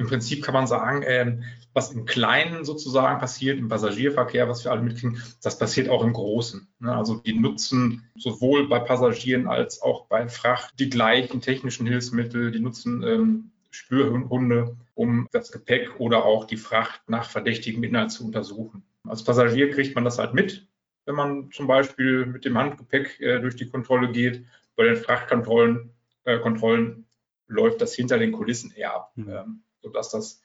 Im 0.01 0.07
Prinzip 0.07 0.43
kann 0.43 0.55
man 0.55 0.65
sagen, 0.65 1.03
äh, 1.03 1.37
was 1.73 1.91
im 1.91 2.05
Kleinen 2.05 2.65
sozusagen 2.65 3.19
passiert, 3.19 3.59
im 3.59 3.67
Passagierverkehr, 3.67 4.49
was 4.49 4.63
wir 4.63 4.71
alle 4.71 4.81
mitkriegen, 4.81 5.21
das 5.43 5.59
passiert 5.59 5.89
auch 5.89 6.03
im 6.03 6.13
Großen. 6.13 6.67
Ne? 6.79 6.91
Also 6.91 7.17
die 7.17 7.33
nutzen 7.33 8.09
sowohl 8.17 8.67
bei 8.67 8.79
Passagieren 8.79 9.45
als 9.45 9.79
auch 9.83 10.07
bei 10.07 10.27
Fracht 10.27 10.79
die 10.79 10.89
gleichen 10.89 11.39
technischen 11.39 11.85
Hilfsmittel, 11.85 12.49
die 12.49 12.59
nutzen 12.59 13.03
ähm, 13.03 13.51
Spürhunde, 13.69 14.75
um 14.95 15.27
das 15.31 15.51
Gepäck 15.51 15.99
oder 15.99 16.25
auch 16.25 16.45
die 16.45 16.57
Fracht 16.57 17.07
nach 17.07 17.29
verdächtigem 17.29 17.83
Inhalt 17.83 18.09
zu 18.09 18.25
untersuchen. 18.25 18.83
Als 19.07 19.23
Passagier 19.23 19.69
kriegt 19.69 19.93
man 19.93 20.03
das 20.03 20.17
halt 20.17 20.33
mit, 20.33 20.67
wenn 21.05 21.13
man 21.13 21.51
zum 21.51 21.67
Beispiel 21.67 22.25
mit 22.25 22.43
dem 22.43 22.57
Handgepäck 22.57 23.19
äh, 23.19 23.39
durch 23.39 23.55
die 23.55 23.69
Kontrolle 23.69 24.11
geht. 24.11 24.45
Bei 24.75 24.83
den 24.85 24.95
Frachtkontrollen 24.95 25.91
äh, 26.23 26.39
Kontrollen 26.39 27.05
läuft 27.45 27.81
das 27.81 27.93
hinter 27.93 28.17
den 28.17 28.31
Kulissen 28.31 28.73
eher 28.75 28.95
ab. 28.95 29.11
Mhm. 29.15 29.29
Ähm, 29.29 29.63
sodass 29.81 30.09
das 30.09 30.41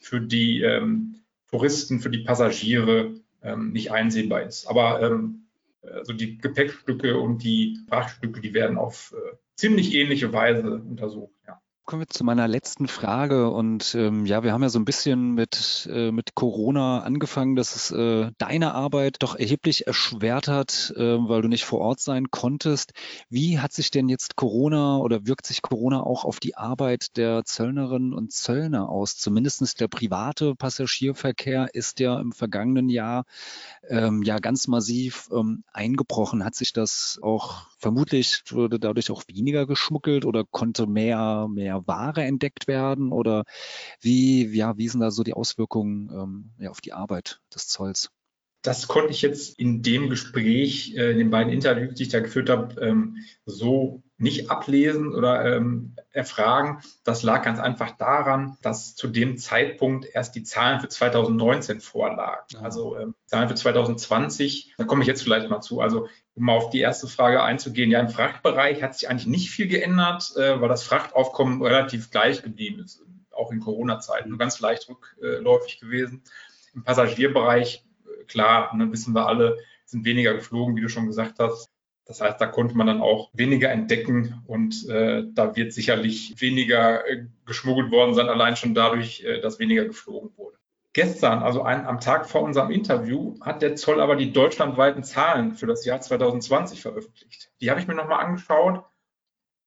für 0.00 0.20
die 0.20 0.62
ähm, 0.62 1.16
Touristen, 1.48 2.00
für 2.00 2.10
die 2.10 2.24
Passagiere 2.24 3.14
ähm, 3.42 3.72
nicht 3.72 3.90
einsehbar 3.92 4.42
ist. 4.42 4.66
Aber 4.66 5.02
ähm, 5.02 5.46
also 5.82 6.12
die 6.12 6.38
Gepäckstücke 6.38 7.18
und 7.18 7.42
die 7.42 7.78
Frachtstücke, 7.88 8.40
die 8.40 8.54
werden 8.54 8.78
auf 8.78 9.14
äh, 9.16 9.36
ziemlich 9.56 9.94
ähnliche 9.94 10.32
Weise 10.32 10.74
untersucht. 10.74 11.32
Kommen 11.86 12.02
wir 12.02 12.08
zu 12.08 12.22
meiner 12.22 12.46
letzten 12.46 12.86
Frage. 12.86 13.50
Und 13.50 13.96
ähm, 13.96 14.24
ja, 14.24 14.44
wir 14.44 14.52
haben 14.52 14.62
ja 14.62 14.68
so 14.68 14.78
ein 14.78 14.84
bisschen 14.84 15.32
mit, 15.32 15.88
äh, 15.92 16.12
mit 16.12 16.36
Corona 16.36 17.00
angefangen, 17.00 17.56
dass 17.56 17.74
es 17.74 17.90
äh, 17.90 18.30
deine 18.38 18.74
Arbeit 18.74 19.16
doch 19.20 19.34
erheblich 19.34 19.88
erschwert 19.88 20.46
hat, 20.46 20.92
äh, 20.96 21.00
weil 21.00 21.42
du 21.42 21.48
nicht 21.48 21.64
vor 21.64 21.80
Ort 21.80 21.98
sein 21.98 22.30
konntest. 22.30 22.92
Wie 23.28 23.58
hat 23.58 23.72
sich 23.72 23.90
denn 23.90 24.08
jetzt 24.08 24.36
Corona 24.36 24.98
oder 24.98 25.26
wirkt 25.26 25.46
sich 25.46 25.62
Corona 25.62 26.02
auch 26.04 26.24
auf 26.24 26.38
die 26.38 26.56
Arbeit 26.56 27.16
der 27.16 27.44
Zöllnerinnen 27.44 28.12
und 28.12 28.30
Zöllner 28.32 28.88
aus? 28.88 29.16
Zumindest 29.16 29.80
der 29.80 29.88
private 29.88 30.54
Passagierverkehr 30.54 31.74
ist 31.74 31.98
ja 31.98 32.20
im 32.20 32.30
vergangenen 32.30 32.88
Jahr 32.88 33.24
ähm, 33.88 34.22
ja 34.22 34.38
ganz 34.38 34.68
massiv 34.68 35.28
ähm, 35.32 35.64
eingebrochen. 35.72 36.44
Hat 36.44 36.54
sich 36.54 36.72
das 36.72 37.18
auch 37.20 37.66
vermutlich 37.78 38.42
wurde 38.50 38.78
dadurch 38.78 39.10
auch 39.10 39.24
weniger 39.26 39.66
geschmuggelt 39.66 40.24
oder 40.24 40.44
konnte 40.44 40.86
mehr, 40.86 41.48
mehr 41.48 41.69
Ware 41.86 42.22
entdeckt 42.22 42.68
werden? 42.68 43.12
Oder 43.12 43.44
wie, 44.00 44.46
ja, 44.56 44.76
wie 44.76 44.88
sind 44.88 45.00
da 45.00 45.10
so 45.10 45.22
die 45.22 45.34
Auswirkungen 45.34 46.10
ähm, 46.12 46.50
ja, 46.58 46.70
auf 46.70 46.80
die 46.80 46.92
Arbeit 46.92 47.40
des 47.54 47.68
Zolls? 47.68 48.10
Das 48.62 48.88
konnte 48.88 49.12
ich 49.12 49.22
jetzt 49.22 49.58
in 49.58 49.82
dem 49.82 50.10
Gespräch, 50.10 50.94
äh, 50.94 51.12
in 51.12 51.18
den 51.18 51.30
beiden 51.30 51.52
Interviews, 51.52 51.94
die 51.94 52.02
ich 52.04 52.08
da 52.10 52.20
geführt 52.20 52.50
habe, 52.50 52.78
ähm, 52.80 53.16
so 53.46 54.02
nicht 54.20 54.50
ablesen 54.50 55.14
oder 55.14 55.56
ähm, 55.56 55.96
erfragen. 56.12 56.82
Das 57.04 57.22
lag 57.22 57.42
ganz 57.42 57.58
einfach 57.58 57.92
daran, 57.92 58.58
dass 58.60 58.94
zu 58.94 59.08
dem 59.08 59.38
Zeitpunkt 59.38 60.06
erst 60.12 60.34
die 60.34 60.42
Zahlen 60.42 60.80
für 60.80 60.88
2019 60.88 61.80
vorlagen. 61.80 62.44
Ja. 62.52 62.60
Also 62.60 62.98
ähm, 62.98 63.14
Zahlen 63.24 63.48
für 63.48 63.54
2020, 63.54 64.74
da 64.76 64.84
komme 64.84 65.02
ich 65.02 65.08
jetzt 65.08 65.22
vielleicht 65.22 65.48
mal 65.48 65.62
zu. 65.62 65.80
Also 65.80 66.08
um 66.34 66.44
mal 66.44 66.52
auf 66.52 66.68
die 66.68 66.80
erste 66.80 67.08
Frage 67.08 67.42
einzugehen, 67.42 67.90
ja, 67.90 67.98
im 67.98 68.10
Frachtbereich 68.10 68.82
hat 68.82 68.94
sich 68.94 69.08
eigentlich 69.08 69.26
nicht 69.26 69.50
viel 69.50 69.68
geändert, 69.68 70.36
äh, 70.36 70.60
weil 70.60 70.68
das 70.68 70.82
Frachtaufkommen 70.82 71.62
relativ 71.62 72.10
gleich 72.10 72.42
geblieben 72.42 72.80
ist, 72.80 73.02
auch 73.30 73.50
in 73.50 73.60
Corona-Zeiten, 73.60 74.28
nur 74.28 74.38
ganz 74.38 74.60
leicht 74.60 74.86
rückläufig 74.88 75.80
gewesen. 75.80 76.22
Im 76.74 76.84
Passagierbereich, 76.84 77.86
äh, 78.04 78.24
klar, 78.24 78.76
ne, 78.76 78.92
wissen 78.92 79.14
wir 79.14 79.26
alle, 79.26 79.56
sind 79.86 80.04
weniger 80.04 80.34
geflogen, 80.34 80.76
wie 80.76 80.82
du 80.82 80.90
schon 80.90 81.06
gesagt 81.06 81.38
hast. 81.38 81.70
Das 82.10 82.20
heißt, 82.20 82.40
da 82.40 82.46
konnte 82.46 82.76
man 82.76 82.88
dann 82.88 83.02
auch 83.02 83.30
weniger 83.34 83.70
entdecken 83.70 84.42
und 84.48 84.88
äh, 84.88 85.22
da 85.32 85.54
wird 85.54 85.72
sicherlich 85.72 86.34
weniger 86.40 87.08
äh, 87.08 87.26
geschmuggelt 87.46 87.92
worden 87.92 88.14
sein, 88.14 88.28
allein 88.28 88.56
schon 88.56 88.74
dadurch, 88.74 89.22
äh, 89.22 89.40
dass 89.40 89.60
weniger 89.60 89.84
geflogen 89.84 90.36
wurde. 90.36 90.56
Gestern, 90.92 91.44
also 91.44 91.62
ein, 91.62 91.86
am 91.86 92.00
Tag 92.00 92.28
vor 92.28 92.42
unserem 92.42 92.72
Interview, 92.72 93.38
hat 93.40 93.62
der 93.62 93.76
Zoll 93.76 94.00
aber 94.00 94.16
die 94.16 94.32
deutschlandweiten 94.32 95.04
Zahlen 95.04 95.52
für 95.52 95.68
das 95.68 95.84
Jahr 95.84 96.00
2020 96.00 96.82
veröffentlicht. 96.82 97.52
Die 97.60 97.70
habe 97.70 97.78
ich 97.78 97.86
mir 97.86 97.94
nochmal 97.94 98.24
angeschaut. 98.24 98.82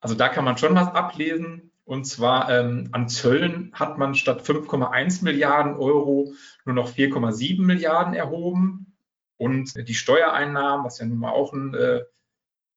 Also 0.02 0.16
da 0.16 0.28
kann 0.28 0.44
man 0.44 0.58
schon 0.58 0.76
was 0.76 0.90
ablesen. 0.90 1.72
Und 1.86 2.04
zwar 2.04 2.50
ähm, 2.50 2.90
an 2.92 3.08
Zöllen 3.08 3.72
hat 3.74 3.98
man 3.98 4.16
statt 4.16 4.42
5,1 4.42 5.24
Milliarden 5.24 5.78
Euro 5.78 6.34
nur 6.66 6.76
noch 6.76 6.92
4,7 6.92 7.62
Milliarden 7.62 8.14
erhoben. 8.14 8.98
Und 9.38 9.88
die 9.88 9.94
Steuereinnahmen, 9.94 10.86
was 10.86 11.00
ja 11.00 11.06
nun 11.06 11.20
mal 11.20 11.32
auch 11.32 11.54
ein 11.54 11.74
äh, 11.74 12.02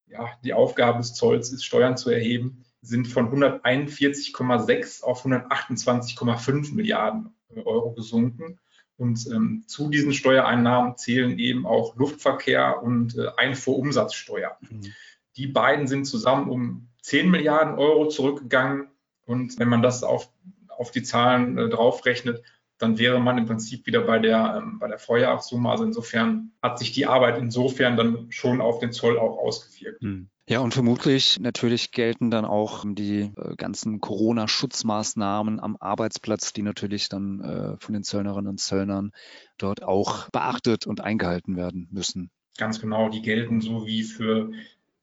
ja, 0.08 0.30
die 0.44 0.52
Aufgabe 0.52 0.98
des 0.98 1.14
Zolls 1.14 1.52
ist, 1.52 1.64
Steuern 1.64 1.96
zu 1.96 2.10
erheben, 2.10 2.64
sind 2.82 3.08
von 3.08 3.30
141,6 3.34 5.02
auf 5.02 5.24
128,5 5.24 6.74
Milliarden 6.74 7.34
Euro 7.64 7.92
gesunken. 7.92 8.58
Und 8.96 9.26
ähm, 9.26 9.64
zu 9.66 9.90
diesen 9.90 10.12
Steuereinnahmen 10.12 10.96
zählen 10.96 11.38
eben 11.38 11.66
auch 11.66 11.96
Luftverkehr 11.96 12.82
und 12.82 13.16
äh, 13.16 13.28
Einfuhrumsatzsteuer. 13.36 14.56
Mhm. 14.60 14.92
Die 15.36 15.46
beiden 15.46 15.86
sind 15.86 16.06
zusammen 16.06 16.48
um 16.48 16.88
10 17.02 17.30
Milliarden 17.30 17.74
Euro 17.74 18.08
zurückgegangen. 18.08 18.88
Und 19.26 19.58
wenn 19.58 19.68
man 19.68 19.82
das 19.82 20.02
auf, 20.02 20.30
auf 20.68 20.92
die 20.92 21.02
Zahlen 21.02 21.58
äh, 21.58 21.68
draufrechnet, 21.68 22.42
dann 22.78 22.98
wäre 22.98 23.20
man 23.20 23.38
im 23.38 23.46
Prinzip 23.46 23.86
wieder 23.86 24.02
bei 24.02 24.18
der, 24.18 24.60
ähm, 24.62 24.78
bei 24.78 24.88
der 24.88 24.98
Vorjahressumme. 24.98 25.70
Also 25.70 25.84
insofern 25.84 26.52
hat 26.62 26.78
sich 26.78 26.92
die 26.92 27.06
Arbeit 27.06 27.38
insofern 27.38 27.96
dann 27.96 28.26
schon 28.30 28.60
auf 28.60 28.78
den 28.78 28.92
Zoll 28.92 29.18
auch 29.18 29.38
ausgewirkt. 29.38 30.02
Hm. 30.02 30.28
Ja, 30.48 30.60
und 30.60 30.74
vermutlich 30.74 31.40
natürlich 31.40 31.90
gelten 31.90 32.30
dann 32.30 32.44
auch 32.44 32.84
die 32.86 33.32
äh, 33.36 33.56
ganzen 33.56 34.00
Corona-Schutzmaßnahmen 34.00 35.58
am 35.58 35.76
Arbeitsplatz, 35.80 36.52
die 36.52 36.62
natürlich 36.62 37.08
dann 37.08 37.40
äh, 37.40 37.76
von 37.78 37.94
den 37.94 38.04
Zöllnerinnen 38.04 38.48
und 38.48 38.60
Zöllnern 38.60 39.10
dort 39.58 39.82
auch 39.82 40.28
beachtet 40.30 40.86
und 40.86 41.00
eingehalten 41.00 41.56
werden 41.56 41.88
müssen. 41.90 42.30
Ganz 42.58 42.80
genau, 42.80 43.08
die 43.08 43.22
gelten 43.22 43.60
so 43.60 43.86
wie 43.86 44.04
für 44.04 44.52